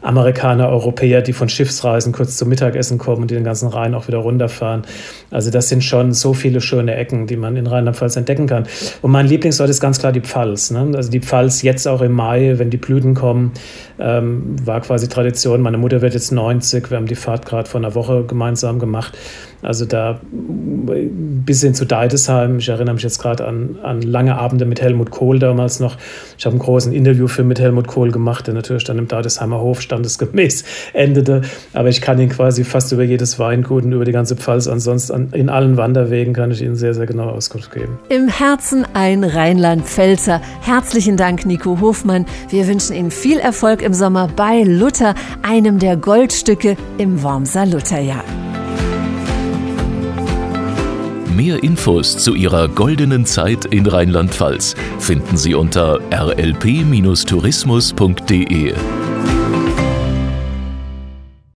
Amerikaner, 0.00 0.70
Europäer, 0.70 1.20
die 1.20 1.34
von 1.34 1.50
Schiffsreisen 1.50 2.12
kurz 2.12 2.38
zum 2.38 2.48
Mittagessen 2.48 2.96
kommen 2.96 3.22
und 3.22 3.30
die 3.30 3.34
den 3.34 3.44
ganzen 3.44 3.68
Rhein 3.68 3.94
auch 3.94 4.08
wieder 4.08 4.18
runterfahren. 4.18 4.82
Also 5.30 5.50
das 5.50 5.68
sind 5.68 5.84
schon 5.84 6.14
so 6.14 6.32
viele 6.32 6.62
schöne 6.62 6.94
Ecken, 6.94 7.26
die 7.26 7.36
man 7.36 7.56
in 7.56 7.66
Rheinland-Pfalz 7.66 8.16
entdecken 8.16 8.46
kann. 8.46 8.66
Und 9.02 9.10
mein 9.10 9.26
Lieblingsort 9.26 9.68
ist 9.68 9.80
ganz 9.80 9.98
klar 9.98 10.12
die 10.12 10.20
Pfalz. 10.20 10.37
Pfalz. 10.38 10.70
Ne? 10.70 10.92
Also 10.94 11.10
die 11.10 11.20
Pfalz 11.20 11.62
jetzt 11.62 11.88
auch 11.88 12.00
im 12.00 12.12
Mai, 12.12 12.54
wenn 12.58 12.70
die 12.70 12.76
Blüten 12.76 13.14
kommen, 13.14 13.52
ähm, 13.98 14.54
war 14.64 14.80
quasi 14.80 15.08
Tradition. 15.08 15.60
Meine 15.60 15.78
Mutter 15.78 16.00
wird 16.00 16.14
jetzt 16.14 16.30
90, 16.30 16.90
wir 16.90 16.96
haben 16.96 17.06
die 17.06 17.16
Fahrt 17.16 17.44
gerade 17.44 17.68
vor 17.68 17.80
einer 17.80 17.94
Woche 17.96 18.22
gemeinsam 18.24 18.78
gemacht. 18.78 19.18
Also 19.60 19.86
da 19.86 20.20
bis 20.22 21.62
hin 21.62 21.74
zu 21.74 21.84
Deidesheim. 21.84 22.58
Ich 22.58 22.68
erinnere 22.68 22.94
mich 22.94 23.02
jetzt 23.02 23.18
gerade 23.18 23.44
an, 23.44 23.78
an 23.82 24.02
lange 24.02 24.38
Abende 24.38 24.64
mit 24.64 24.80
Helmut 24.80 25.10
Kohl 25.10 25.40
damals 25.40 25.80
noch. 25.80 25.96
Ich 26.38 26.46
habe 26.46 26.54
einen 26.54 26.60
großen 26.60 26.92
Interviewfilm 26.92 27.48
mit 27.48 27.58
Helmut 27.58 27.88
Kohl 27.88 28.12
gemacht, 28.12 28.46
der 28.46 28.54
natürlich 28.54 28.84
dann 28.84 28.98
im 28.98 29.08
Deidesheimer 29.08 29.60
Hof 29.60 29.80
standesgemäß 29.80 30.64
endete. 30.92 31.42
Aber 31.72 31.88
ich 31.88 32.00
kann 32.00 32.20
ihn 32.20 32.28
quasi 32.28 32.62
fast 32.62 32.92
über 32.92 33.02
jedes 33.02 33.40
Weingut 33.40 33.84
und 33.84 33.92
über 33.92 34.04
die 34.04 34.12
ganze 34.12 34.36
Pfalz 34.36 34.68
ansonsten 34.68 35.30
in 35.32 35.48
allen 35.48 35.76
Wanderwegen 35.76 36.34
kann 36.34 36.52
ich 36.52 36.62
Ihnen 36.62 36.76
sehr, 36.76 36.94
sehr 36.94 37.06
genau 37.06 37.30
Auskunft 37.30 37.72
geben. 37.72 37.98
Im 38.10 38.28
Herzen 38.28 38.86
ein 38.94 39.24
Rheinland-Pfälzer. 39.24 40.27
Herzlichen 40.60 41.16
Dank, 41.16 41.46
Nico 41.46 41.80
Hofmann. 41.80 42.26
Wir 42.48 42.68
wünschen 42.68 42.94
Ihnen 42.94 43.10
viel 43.10 43.38
Erfolg 43.38 43.82
im 43.82 43.94
Sommer 43.94 44.28
bei 44.28 44.62
Luther, 44.62 45.14
einem 45.42 45.78
der 45.78 45.96
Goldstücke 45.96 46.76
im 46.98 47.22
Wormser 47.22 47.64
Lutherjahr. 47.66 48.24
Mehr 51.34 51.62
Infos 51.62 52.18
zu 52.18 52.34
Ihrer 52.34 52.68
goldenen 52.68 53.24
Zeit 53.24 53.64
in 53.66 53.86
Rheinland-Pfalz 53.86 54.74
finden 54.98 55.36
Sie 55.36 55.54
unter 55.54 56.00
rlp-tourismus.de. 56.10 58.74